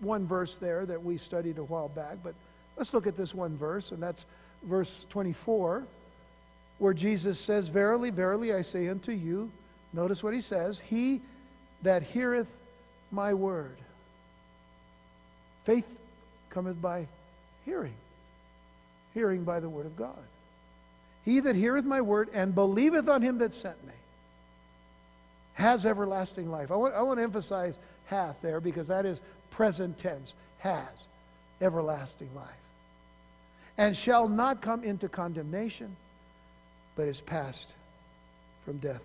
one 0.03 0.27
verse 0.27 0.57
there 0.57 0.85
that 0.87 1.03
we 1.03 1.17
studied 1.19 1.59
a 1.59 1.65
while 1.65 1.89
back, 1.89 2.19
but 2.23 2.35
let's 2.77 2.93
look 2.93 3.07
at 3.07 3.17
this 3.17 3.35
one 3.35 3.57
verse, 3.57 3.93
and 3.93 4.03
that's 4.03 4.27
verse 4.65 5.07
24, 5.11 5.85
where 6.79 6.95
Jesus 6.95 7.39
says, 7.39 7.69
Verily, 7.69 8.11
verily, 8.11 8.53
I 8.53 8.63
say 8.63 8.89
unto 8.89 9.13
you, 9.13 9.51
notice 9.93 10.23
what 10.23 10.35
he 10.35 10.41
says, 10.41 10.81
He 10.81 11.21
that 11.83 12.03
heareth 12.03 12.49
my 13.11 13.35
word. 13.35 13.77
Faith 15.65 15.99
cometh 16.51 16.81
by 16.81 17.07
hearing, 17.65 17.95
hearing 19.15 19.45
by 19.45 19.61
the 19.61 19.69
word 19.69 19.87
of 19.87 19.97
God. 19.97 20.19
He 21.25 21.41
that 21.41 21.55
heareth 21.55 21.85
my 21.85 22.01
word 22.01 22.29
and 22.35 22.55
believeth 22.55 23.09
on 23.09 23.23
him 23.23 23.39
that 23.39 23.55
sent 23.55 23.85
me 23.87 23.93
has 25.55 25.87
everlasting 25.87 26.51
life. 26.51 26.71
I 26.71 26.77
want, 26.77 26.95
I 26.95 27.03
want 27.03 27.19
to 27.19 27.23
emphasize 27.23 27.79
hath 28.07 28.41
there 28.43 28.61
because 28.61 28.89
that 28.89 29.07
is 29.07 29.21
present 29.53 29.97
tense. 29.99 30.35
Has 30.59 31.07
everlasting 31.61 32.29
life. 32.35 32.47
And 33.79 33.97
shall 33.97 34.29
not 34.29 34.61
come 34.61 34.85
into 34.85 35.09
condemnation, 35.09 35.97
but 36.97 37.09
is 37.09 37.21
passed 37.21 37.73
from 38.65 38.77
death 38.79 39.03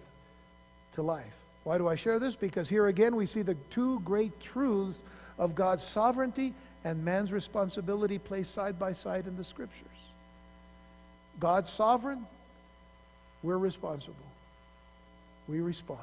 to 0.96 1.02
life. 1.02 1.24
Why 1.64 1.78
do 1.78 1.88
I 1.88 1.96
share 1.96 2.20
this? 2.20 2.36
Because 2.36 2.68
here 2.68 2.88
again 2.88 3.16
we 3.16 3.26
see 3.26 3.42
the 3.42 3.56
two 3.70 4.00
great 4.02 4.38
truths 4.40 5.00
of 5.38 5.56
God's 5.56 5.84
sovereignty 5.84 6.54
and 6.84 7.04
man's 7.04 7.32
responsibility 7.32 8.18
placed 8.18 8.54
side 8.54 8.78
by 8.80 8.94
side 8.94 9.28
in 9.28 9.38
the 9.38 9.44
scriptures. 9.44 9.88
God's 11.40 11.70
sovereign, 11.70 12.26
we're 13.44 13.58
responsible. 13.58 14.16
We 15.48 15.60
respond. 15.60 16.00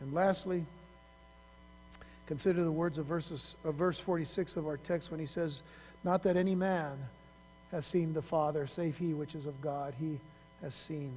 And 0.00 0.12
lastly, 0.14 0.64
consider 2.32 2.64
the 2.64 2.72
words 2.72 2.96
of, 2.96 3.04
verses, 3.04 3.56
of 3.62 3.74
verse 3.74 3.98
46 3.98 4.56
of 4.56 4.66
our 4.66 4.78
text 4.78 5.10
when 5.10 5.20
he 5.20 5.26
says, 5.26 5.62
Not 6.02 6.22
that 6.22 6.34
any 6.34 6.54
man 6.54 6.96
has 7.72 7.84
seen 7.84 8.14
the 8.14 8.22
Father, 8.22 8.66
save 8.66 8.96
he 8.96 9.12
which 9.12 9.34
is 9.34 9.44
of 9.44 9.60
God. 9.60 9.92
He 10.00 10.18
has 10.62 10.74
seen 10.74 11.12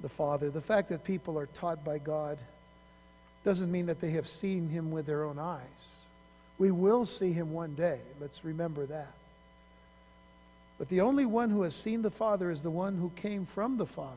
the 0.00 0.08
Father. 0.08 0.50
The 0.50 0.60
fact 0.60 0.88
that 0.88 1.04
people 1.04 1.38
are 1.38 1.46
taught 1.46 1.84
by 1.84 1.98
God 1.98 2.38
doesn't 3.44 3.70
mean 3.70 3.86
that 3.86 4.00
they 4.00 4.10
have 4.10 4.26
seen 4.26 4.68
him 4.68 4.90
with 4.90 5.06
their 5.06 5.22
own 5.22 5.38
eyes. 5.38 5.94
We 6.58 6.72
will 6.72 7.06
see 7.06 7.32
him 7.32 7.52
one 7.52 7.76
day. 7.76 8.00
Let's 8.20 8.44
remember 8.44 8.86
that. 8.86 9.12
But 10.76 10.88
the 10.88 11.02
only 11.02 11.24
one 11.24 11.50
who 11.50 11.62
has 11.62 11.76
seen 11.76 12.02
the 12.02 12.10
Father 12.10 12.50
is 12.50 12.62
the 12.62 12.68
one 12.68 12.96
who 12.96 13.12
came 13.14 13.46
from 13.46 13.76
the 13.76 13.86
Father, 13.86 14.16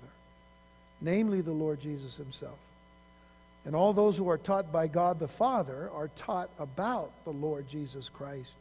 namely 1.02 1.42
the 1.42 1.52
Lord 1.52 1.80
Jesus 1.82 2.18
himself. 2.18 2.58
And 3.66 3.76
all 3.76 3.94
those 3.94 4.18
who 4.18 4.30
are 4.30 4.38
taught 4.38 4.72
by 4.72 4.88
God 4.88 5.20
the 5.20 5.28
Father 5.28 5.90
are 5.94 6.10
taught 6.16 6.50
about 6.60 7.12
the 7.24 7.32
Lord 7.32 7.68
Jesus 7.68 8.10
Christ 8.10 8.58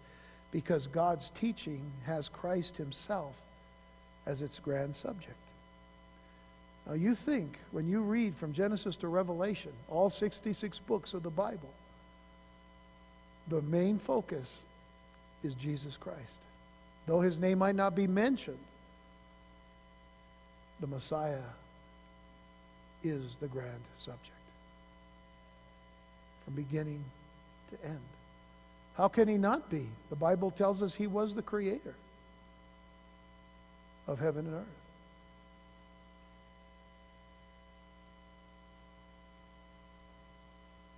because 0.52 0.86
God's 0.86 1.30
teaching 1.30 1.82
has 2.04 2.28
Christ 2.28 2.76
himself 2.76 3.34
as 4.26 4.42
its 4.42 4.58
grand 4.58 4.94
subject. 4.94 5.34
Now, 6.86 6.94
you 6.94 7.14
think 7.14 7.58
when 7.70 7.88
you 7.88 8.00
read 8.00 8.36
from 8.36 8.52
Genesis 8.52 8.96
to 8.98 9.08
Revelation, 9.08 9.72
all 9.88 10.10
66 10.10 10.78
books 10.80 11.14
of 11.14 11.22
the 11.22 11.30
Bible, 11.30 11.70
the 13.48 13.62
main 13.62 13.98
focus 13.98 14.58
is 15.42 15.54
Jesus 15.54 15.96
Christ. 15.96 16.38
Though 17.06 17.20
his 17.20 17.38
name 17.40 17.58
might 17.58 17.74
not 17.74 17.96
be 17.96 18.06
mentioned, 18.06 18.58
the 20.80 20.86
Messiah 20.86 21.38
is 23.02 23.36
the 23.40 23.48
grand 23.48 23.80
subject 23.96 24.41
from 26.52 26.62
beginning 26.62 27.04
to 27.70 27.86
end. 27.86 27.98
How 28.96 29.08
can 29.08 29.28
he 29.28 29.36
not 29.36 29.70
be? 29.70 29.86
The 30.10 30.16
Bible 30.16 30.50
tells 30.50 30.82
us 30.82 30.94
he 30.94 31.06
was 31.06 31.34
the 31.34 31.42
creator 31.42 31.94
of 34.06 34.18
heaven 34.18 34.46
and 34.46 34.54
earth. 34.54 34.66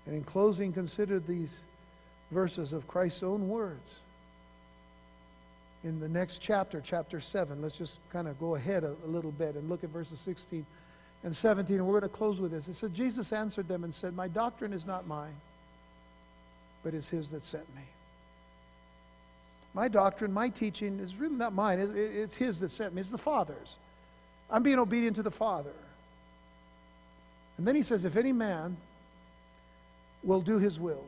And 0.07 0.17
in 0.17 0.25
closing, 0.25 0.73
consider 0.73 1.19
these 1.19 1.57
verses 2.31 2.73
of 2.73 2.87
Christ's 2.87 3.23
own 3.23 3.49
words. 3.49 3.95
In 5.83 6.01
the 6.01 6.09
next 6.09 6.39
chapter, 6.39 6.83
chapter 6.83 7.21
7, 7.21 7.63
let's 7.63 7.77
just 7.77 8.01
kind 8.11 8.27
of 8.27 8.39
go 8.41 8.55
ahead 8.55 8.85
a, 8.85 8.95
a 9.05 9.09
little 9.09 9.33
bit 9.33 9.55
and 9.55 9.69
look 9.69 9.85
at 9.85 9.91
verses 9.91 10.19
16 10.21 10.67
and 11.25 11.35
17, 11.35 11.77
and 11.77 11.87
we're 11.87 11.99
going 11.99 12.11
to 12.11 12.16
close 12.16 12.41
with 12.41 12.53
this. 12.53 12.68
It 12.68 12.75
says, 12.75 12.91
Jesus 12.91 13.33
answered 13.33 13.66
them 13.66 13.83
and 13.83 13.95
said, 13.95 14.14
My 14.14 14.29
doctrine 14.29 14.72
is 14.72 14.87
not 14.87 15.07
mine, 15.07 15.35
but 16.83 16.95
is 16.95 17.09
his 17.09 17.31
that 17.31 17.43
sent 17.43 17.66
me. 17.75 17.83
My 19.72 19.89
doctrine, 19.89 20.33
my 20.33 20.51
teaching 20.51 21.01
is 21.01 21.16
really 21.16 21.35
not 21.35 21.53
mine. 21.53 21.81
It's 21.97 22.37
his 22.37 22.61
that 22.61 22.70
sent 22.70 22.95
me. 22.95 23.01
It's 23.01 23.11
the 23.11 23.18
Father's. 23.18 23.77
I'm 24.51 24.62
being 24.62 24.79
obedient 24.79 25.16
to 25.16 25.22
the 25.22 25.31
Father. 25.31 25.72
And 27.57 27.66
then 27.66 27.75
he 27.75 27.83
says, 27.83 28.05
If 28.05 28.16
any 28.16 28.33
man 28.33 28.77
will 30.25 30.41
do 30.41 30.59
his 30.59 30.81
will. 30.81 31.05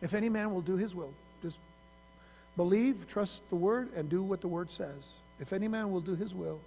If 0.00 0.14
any 0.14 0.28
man 0.28 0.52
will 0.52 0.62
do 0.62 0.76
his 0.76 0.94
will, 0.94 1.12
just 1.42 1.58
believe, 2.56 3.06
trust 3.08 3.48
the 3.50 3.56
word, 3.56 3.90
and 3.94 4.08
do 4.08 4.22
what 4.22 4.40
the 4.40 4.48
word 4.48 4.70
says. 4.70 5.02
If 5.40 5.52
any 5.52 5.68
man 5.68 5.92
will 5.92 6.00
do 6.00 6.14
his 6.14 6.34
will, 6.34 6.58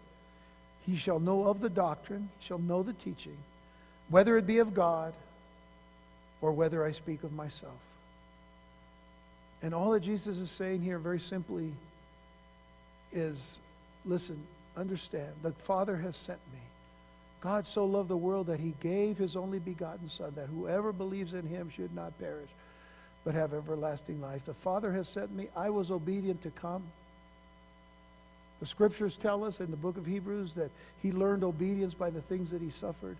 he 0.86 0.96
shall 0.96 1.20
know 1.20 1.48
of 1.48 1.62
the 1.62 1.70
doctrine, 1.70 2.30
he 2.40 2.46
shall 2.46 2.60
know 2.60 2.84
the 2.84 2.94
teaching, 2.94 3.38
whether 4.10 4.38
it 4.38 4.46
be 4.46 4.60
of 4.60 4.74
God 4.74 5.14
or 6.42 6.52
whether 6.52 6.86
I 6.86 6.92
speak 6.92 7.24
of 7.24 7.34
myself. 7.34 7.74
And 9.64 9.74
all 9.74 9.92
that 9.92 10.02
Jesus 10.02 10.38
is 10.38 10.52
saying 10.52 10.82
here, 10.82 11.00
very 11.00 11.20
simply, 11.20 11.72
is 13.12 13.58
listen, 14.06 14.38
understand, 14.78 15.32
the 15.42 15.52
Father 15.52 15.98
has 15.98 16.16
sent 16.16 16.40
me. 16.54 16.60
God 17.42 17.66
so 17.66 17.86
loved 17.86 18.10
the 18.10 18.18
world 18.18 18.48
that 18.48 18.60
he 18.60 18.74
gave 18.80 19.18
his 19.18 19.36
only 19.36 19.60
begotten 19.60 20.10
Son, 20.10 20.34
that 20.36 20.48
whoever 20.48 20.92
believes 20.92 21.34
in 21.34 21.48
him 21.48 21.70
should 21.70 21.94
not 21.96 22.18
perish, 22.20 22.50
but 23.24 23.34
have 23.34 23.54
everlasting 23.54 24.22
life. 24.22 24.42
The 24.46 24.54
Father 24.54 24.92
has 24.92 25.08
sent 25.08 25.36
me. 25.36 25.48
I 25.56 25.70
was 25.70 25.92
obedient 25.92 26.42
to 26.44 26.50
come. 26.52 26.84
The 28.60 28.66
scriptures 28.66 29.18
tell 29.18 29.44
us 29.44 29.60
in 29.60 29.70
the 29.70 29.78
book 29.78 29.98
of 29.98 30.06
Hebrews 30.06 30.54
that 30.54 30.72
he 31.02 31.12
learned 31.12 31.44
obedience 31.44 31.94
by 31.94 32.10
the 32.10 32.22
things 32.22 32.52
that 32.52 32.62
he 32.62 32.70
suffered. 32.70 33.18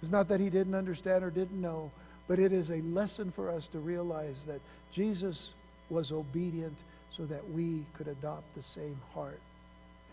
It's 0.00 0.10
not 0.10 0.28
that 0.28 0.40
he 0.40 0.50
didn't 0.50 0.74
understand 0.74 1.24
or 1.24 1.30
didn't 1.30 1.60
know, 1.60 1.90
but 2.28 2.38
it 2.38 2.52
is 2.52 2.70
a 2.70 2.80
lesson 2.82 3.32
for 3.32 3.50
us 3.50 3.66
to 3.68 3.78
realize 3.78 4.44
that 4.46 4.60
Jesus 4.92 5.52
was 5.90 6.12
obedient 6.12 6.76
so 7.10 7.24
that 7.26 7.48
we 7.50 7.84
could 7.96 8.06
adopt 8.06 8.54
the 8.54 8.62
same 8.62 9.00
heart 9.14 9.40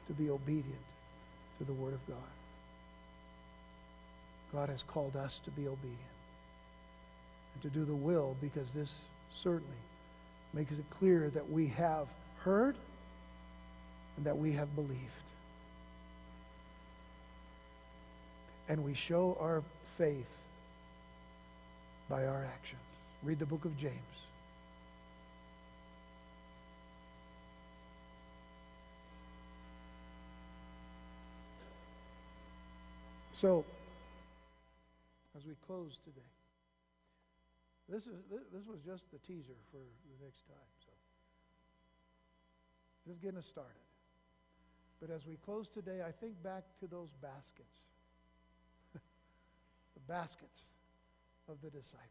to 0.07 0.13
be 0.13 0.29
obedient 0.29 0.65
to 1.59 1.65
the 1.65 1.73
Word 1.73 1.93
of 1.93 2.07
God. 2.07 2.17
God 4.51 4.69
has 4.69 4.83
called 4.83 5.15
us 5.15 5.39
to 5.45 5.51
be 5.51 5.67
obedient 5.67 5.99
and 7.53 7.61
to 7.63 7.69
do 7.77 7.85
the 7.85 7.95
will 7.95 8.35
because 8.41 8.71
this 8.71 9.01
certainly 9.35 9.63
makes 10.53 10.71
it 10.71 10.85
clear 10.89 11.29
that 11.31 11.49
we 11.49 11.67
have 11.67 12.07
heard 12.39 12.75
and 14.17 14.25
that 14.25 14.37
we 14.37 14.51
have 14.53 14.73
believed. 14.75 14.99
And 18.67 18.83
we 18.83 18.93
show 18.93 19.37
our 19.39 19.61
faith 19.97 20.25
by 22.09 22.25
our 22.25 22.43
actions. 22.45 22.81
Read 23.23 23.39
the 23.39 23.45
book 23.45 23.65
of 23.65 23.77
James. 23.77 23.93
So, 33.31 33.65
as 35.35 35.45
we 35.45 35.53
close 35.67 35.99
today. 36.05 36.21
This, 37.89 38.07
is, 38.07 38.15
this 38.51 38.65
was 38.65 38.79
just 38.85 39.11
the 39.11 39.19
teaser 39.19 39.53
for 39.71 39.77
the 39.77 40.23
next 40.23 40.47
time. 40.47 40.55
So, 40.79 40.91
just 43.05 43.21
getting 43.21 43.37
us 43.37 43.45
started. 43.45 43.84
But 45.05 45.13
as 45.13 45.25
we 45.27 45.35
close 45.35 45.67
today, 45.73 46.01
I 46.01 46.11
think 46.11 46.41
back 46.41 46.63
to 46.79 46.87
those 46.87 47.09
baskets 47.21 47.77
the 48.93 50.01
baskets 50.07 50.59
of 51.47 51.57
the 51.61 51.69
disciples. 51.69 52.09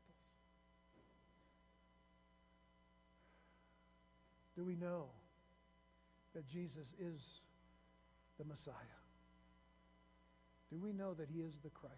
Do 4.57 4.64
we 4.64 4.76
know 4.76 5.07
that 6.34 6.47
Jesus 6.49 6.86
is 7.01 7.20
the 8.38 8.45
Messiah? 8.45 9.01
Do 10.70 10.78
we 10.78 10.92
know 10.92 11.14
that 11.14 11.28
he 11.28 11.40
is 11.40 11.55
the 11.64 11.70
Christ? 11.70 11.95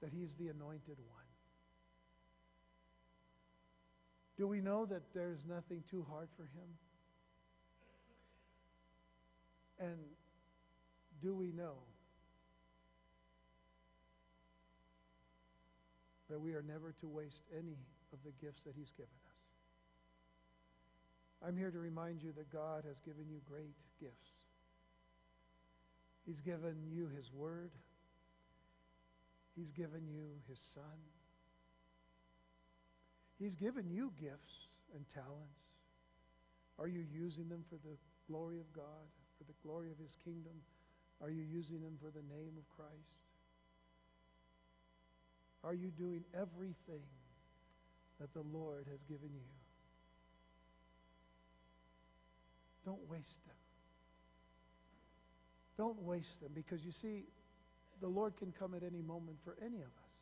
that 0.00 0.12
he's 0.12 0.34
the 0.38 0.48
anointed 0.48 0.98
one? 1.08 1.26
Do 4.36 4.46
we 4.46 4.60
know 4.60 4.86
that 4.86 5.02
there's 5.14 5.40
nothing 5.48 5.82
too 5.90 6.06
hard 6.08 6.28
for 6.36 6.44
him? 6.44 6.68
And 9.80 9.98
do 11.22 11.34
we 11.34 11.52
know 11.52 11.74
that 16.28 16.40
we 16.40 16.52
are 16.52 16.62
never 16.62 16.92
to 17.00 17.08
waste 17.08 17.42
any 17.56 17.76
of 18.12 18.18
the 18.24 18.32
gifts 18.44 18.64
that 18.64 18.74
He's 18.76 18.92
given 18.92 19.08
us. 19.08 19.40
I'm 21.46 21.56
here 21.56 21.70
to 21.70 21.78
remind 21.78 22.22
you 22.22 22.32
that 22.32 22.52
God 22.52 22.84
has 22.86 23.00
given 23.00 23.24
you 23.28 23.40
great 23.48 23.74
gifts. 24.00 24.30
He's 26.26 26.40
given 26.40 26.76
you 26.92 27.08
His 27.16 27.32
Word, 27.32 27.70
He's 29.56 29.70
given 29.70 30.06
you 30.08 30.26
His 30.48 30.58
Son, 30.74 30.98
He's 33.38 33.54
given 33.54 33.88
you 33.90 34.12
gifts 34.20 34.68
and 34.94 35.04
talents. 35.14 35.62
Are 36.78 36.88
you 36.88 37.04
using 37.12 37.48
them 37.48 37.64
for 37.68 37.76
the 37.76 37.96
glory 38.28 38.58
of 38.58 38.72
God, 38.72 39.08
for 39.38 39.44
the 39.44 39.56
glory 39.62 39.90
of 39.90 39.98
His 39.98 40.16
kingdom? 40.24 40.52
Are 41.22 41.30
you 41.30 41.42
using 41.42 41.80
them 41.80 41.96
for 42.02 42.10
the 42.10 42.22
name 42.34 42.52
of 42.58 42.68
Christ? 42.76 43.24
Are 45.64 45.74
you 45.74 45.88
doing 45.90 46.24
everything 46.34 47.02
that 48.20 48.32
the 48.34 48.42
Lord 48.52 48.86
has 48.90 49.02
given 49.08 49.30
you? 49.32 49.48
Don't 52.84 53.08
waste 53.08 53.44
them. 53.46 53.54
Don't 55.76 56.00
waste 56.02 56.40
them 56.40 56.50
because 56.54 56.84
you 56.84 56.92
see, 56.92 57.24
the 58.00 58.08
Lord 58.08 58.36
can 58.36 58.52
come 58.58 58.74
at 58.74 58.82
any 58.82 59.02
moment 59.02 59.38
for 59.44 59.56
any 59.64 59.78
of 59.78 59.90
us. 60.06 60.14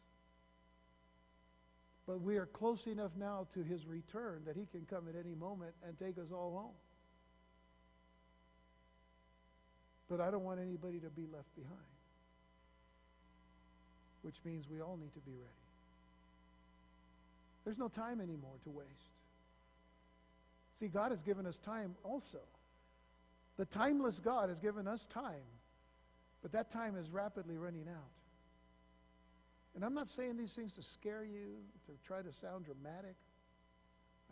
But 2.07 2.21
we 2.21 2.37
are 2.37 2.47
close 2.47 2.87
enough 2.87 3.13
now 3.19 3.47
to 3.55 3.63
his 3.63 3.87
return 3.87 4.43
that 4.47 4.57
he 4.57 4.67
can 4.67 4.87
come 4.89 5.09
at 5.09 5.15
any 5.19 5.35
moment 5.35 5.75
and 5.87 5.99
take 5.99 6.19
us 6.19 6.31
all 6.33 6.53
home. 6.53 6.75
But 10.09 10.21
I 10.21 10.31
don't 10.31 10.45
want 10.45 10.61
anybody 10.61 10.99
to 11.01 11.11
be 11.11 11.27
left 11.33 11.55
behind, 11.57 11.77
which 14.23 14.37
means 14.45 14.67
we 14.71 14.81
all 14.81 14.97
need 14.97 15.13
to 15.15 15.21
be 15.21 15.33
ready. 15.33 15.67
There's 17.65 17.79
no 17.79 17.89
time 17.89 18.21
anymore 18.21 18.55
to 18.65 18.71
waste. 18.71 18.89
See, 20.79 20.87
God 20.87 21.11
has 21.11 21.23
given 21.23 21.47
us 21.47 21.59
time 21.59 21.97
also. 22.05 22.39
The 23.57 23.65
timeless 23.65 24.21
God 24.21 24.51
has 24.51 24.61
given 24.61 24.87
us 24.87 25.07
time, 25.07 25.49
but 26.43 26.53
that 26.53 26.71
time 26.71 26.97
is 26.97 27.11
rapidly 27.11 27.57
running 27.57 27.87
out. 27.89 28.11
And 29.75 29.85
I'm 29.85 29.95
not 29.95 30.09
saying 30.09 30.37
these 30.37 30.53
things 30.53 30.73
to 30.75 30.83
scare 30.83 31.25
you, 31.25 31.57
to 31.87 31.93
try 32.07 32.23
to 32.23 32.33
sound 32.33 32.67
dramatic. 32.67 33.17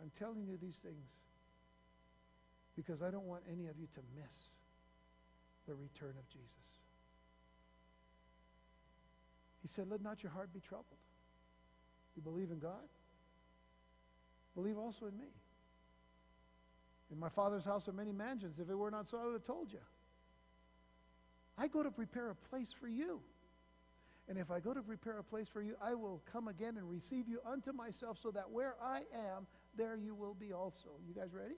I'm 0.01 0.11
telling 0.17 0.45
you 0.47 0.57
these 0.61 0.77
things 0.77 1.05
because 2.75 3.01
I 3.01 3.09
don't 3.11 3.25
want 3.25 3.43
any 3.51 3.67
of 3.67 3.77
you 3.79 3.87
to 3.95 4.01
miss 4.15 4.54
the 5.67 5.73
return 5.73 6.13
of 6.17 6.27
Jesus. 6.29 6.73
He 9.61 9.67
said, 9.67 9.89
Let 9.89 10.01
not 10.01 10.23
your 10.23 10.31
heart 10.31 10.53
be 10.53 10.59
troubled. 10.59 10.85
You 12.15 12.21
believe 12.21 12.51
in 12.51 12.59
God? 12.59 12.87
Believe 14.55 14.77
also 14.77 15.07
in 15.07 15.17
me. 15.17 15.27
In 17.11 17.19
my 17.19 17.29
Father's 17.29 17.65
house 17.65 17.87
are 17.87 17.93
many 17.93 18.11
mansions. 18.11 18.59
If 18.59 18.69
it 18.69 18.75
were 18.75 18.91
not 18.91 19.07
so, 19.07 19.17
I 19.17 19.25
would 19.25 19.33
have 19.33 19.45
told 19.45 19.71
you. 19.71 19.79
I 21.57 21.67
go 21.67 21.83
to 21.83 21.91
prepare 21.91 22.29
a 22.29 22.35
place 22.49 22.71
for 22.79 22.87
you. 22.87 23.19
And 24.27 24.37
if 24.37 24.49
I 24.49 24.59
go 24.59 24.73
to 24.73 24.81
prepare 24.81 25.19
a 25.19 25.23
place 25.23 25.47
for 25.51 25.61
you, 25.61 25.75
I 25.83 25.93
will 25.93 26.21
come 26.31 26.47
again 26.47 26.77
and 26.77 26.89
receive 26.89 27.27
you 27.27 27.39
unto 27.49 27.71
myself, 27.71 28.17
so 28.21 28.31
that 28.31 28.49
where 28.49 28.75
I 28.81 29.01
am, 29.13 29.45
there 29.77 29.95
you 29.95 30.15
will 30.15 30.33
be 30.33 30.51
also. 30.51 30.89
You 31.07 31.13
guys 31.13 31.29
ready? 31.31 31.55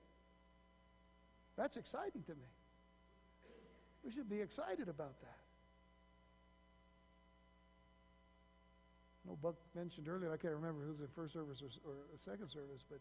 That's 1.56 1.78
exciting 1.78 2.24
to 2.24 2.34
me. 2.34 2.48
We 4.08 4.14
should 4.14 4.30
be 4.30 4.40
excited 4.40 4.88
about 4.88 5.20
that. 5.20 5.44
No, 9.28 9.36
Buck 9.36 9.60
mentioned 9.76 10.08
earlier, 10.08 10.32
I 10.32 10.38
can't 10.38 10.56
remember 10.56 10.80
who's 10.88 11.02
in 11.02 11.12
first 11.12 11.34
service 11.34 11.60
or, 11.60 11.68
or 11.84 12.08
second 12.16 12.48
service, 12.48 12.88
but 12.90 13.00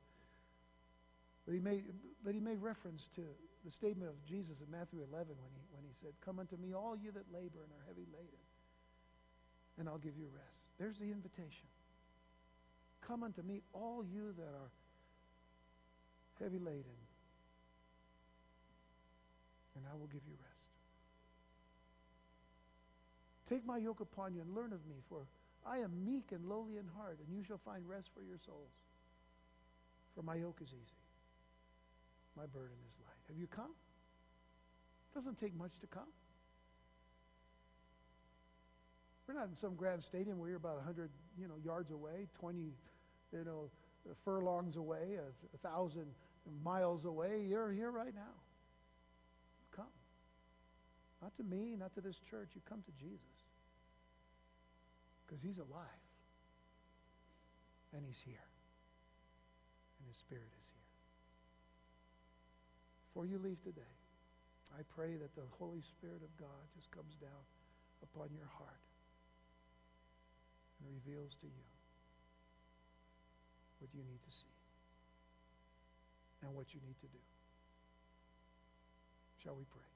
but 1.46 1.54
he 1.54 1.60
made 1.60 1.84
but 2.24 2.34
he 2.34 2.40
made 2.40 2.58
reference 2.58 3.06
to 3.14 3.22
the 3.64 3.70
statement 3.70 4.10
of 4.10 4.18
Jesus 4.26 4.58
in 4.58 4.66
Matthew 4.66 4.98
11 4.98 5.38
when 5.38 5.54
he 5.54 5.62
when 5.70 5.86
he 5.86 5.94
said, 6.02 6.10
"Come 6.26 6.40
unto 6.42 6.56
me, 6.56 6.74
all 6.74 6.98
you 6.98 7.12
that 7.12 7.30
labor 7.32 7.62
and 7.62 7.70
are 7.70 7.86
heavy 7.86 8.10
laden." 8.10 8.42
and 9.78 9.88
I'll 9.88 9.98
give 9.98 10.16
you 10.16 10.26
rest. 10.34 10.60
There's 10.78 10.98
the 10.98 11.12
invitation. 11.12 11.68
Come 13.06 13.22
unto 13.22 13.42
me, 13.42 13.62
all 13.72 14.04
you 14.04 14.32
that 14.36 14.42
are 14.42 14.70
heavy 16.40 16.58
laden, 16.58 16.96
and 19.76 19.84
I 19.90 19.94
will 19.94 20.08
give 20.08 20.22
you 20.26 20.34
rest. 20.42 20.55
Take 23.48 23.64
my 23.64 23.78
yoke 23.78 24.00
upon 24.00 24.34
you 24.34 24.40
and 24.40 24.54
learn 24.54 24.72
of 24.72 24.84
me, 24.86 24.96
for 25.08 25.26
I 25.64 25.78
am 25.78 26.04
meek 26.04 26.32
and 26.32 26.48
lowly 26.48 26.76
in 26.76 26.86
heart, 26.96 27.18
and 27.24 27.36
you 27.36 27.42
shall 27.44 27.60
find 27.64 27.88
rest 27.88 28.10
for 28.14 28.22
your 28.22 28.38
souls. 28.44 28.70
For 30.14 30.22
my 30.22 30.34
yoke 30.36 30.58
is 30.62 30.68
easy, 30.68 31.02
my 32.36 32.46
burden 32.46 32.76
is 32.88 32.96
light. 33.04 33.22
Have 33.28 33.38
you 33.38 33.46
come? 33.46 33.70
It 33.70 35.14
doesn't 35.14 35.38
take 35.38 35.54
much 35.56 35.78
to 35.80 35.86
come. 35.86 36.08
We're 39.26 39.34
not 39.34 39.48
in 39.48 39.56
some 39.56 39.74
grand 39.74 40.02
stadium 40.02 40.38
where 40.38 40.48
you're 40.48 40.58
about 40.58 40.76
100 40.76 41.10
you 41.38 41.48
know, 41.48 41.54
yards 41.64 41.90
away, 41.90 42.28
20 42.38 42.70
you 43.32 43.44
know, 43.44 43.70
furlongs 44.24 44.76
away, 44.76 45.18
a, 45.54 45.58
thousand 45.58 46.06
miles 46.62 47.04
away. 47.04 47.44
You're 47.48 47.72
here 47.72 47.90
right 47.90 48.14
now. 48.14 48.34
Come. 49.74 49.86
Not 51.20 51.36
to 51.38 51.42
me, 51.42 51.74
not 51.76 51.92
to 51.94 52.00
this 52.00 52.20
church. 52.30 52.50
You 52.54 52.60
come 52.68 52.82
to 52.86 52.92
Jesus. 53.04 53.35
Because 55.26 55.42
he's 55.42 55.58
alive. 55.58 56.02
And 57.92 58.06
he's 58.06 58.22
here. 58.22 58.46
And 59.98 60.06
his 60.06 60.18
spirit 60.22 60.46
is 60.46 60.66
here. 60.70 60.86
Before 63.10 63.26
you 63.26 63.42
leave 63.42 63.58
today, 63.64 63.96
I 64.76 64.84
pray 64.94 65.16
that 65.16 65.34
the 65.34 65.48
Holy 65.58 65.82
Spirit 65.98 66.22
of 66.22 66.30
God 66.38 66.62
just 66.76 66.90
comes 66.92 67.16
down 67.18 67.42
upon 68.02 68.28
your 68.36 68.46
heart 68.46 68.84
and 70.78 70.92
reveals 71.00 71.32
to 71.40 71.46
you 71.46 71.66
what 73.80 73.88
you 73.96 74.04
need 74.04 74.20
to 74.20 74.32
see 74.32 74.56
and 76.44 76.54
what 76.54 76.68
you 76.74 76.80
need 76.84 77.00
to 77.00 77.08
do. 77.08 77.24
Shall 79.42 79.56
we 79.56 79.64
pray? 79.72 79.95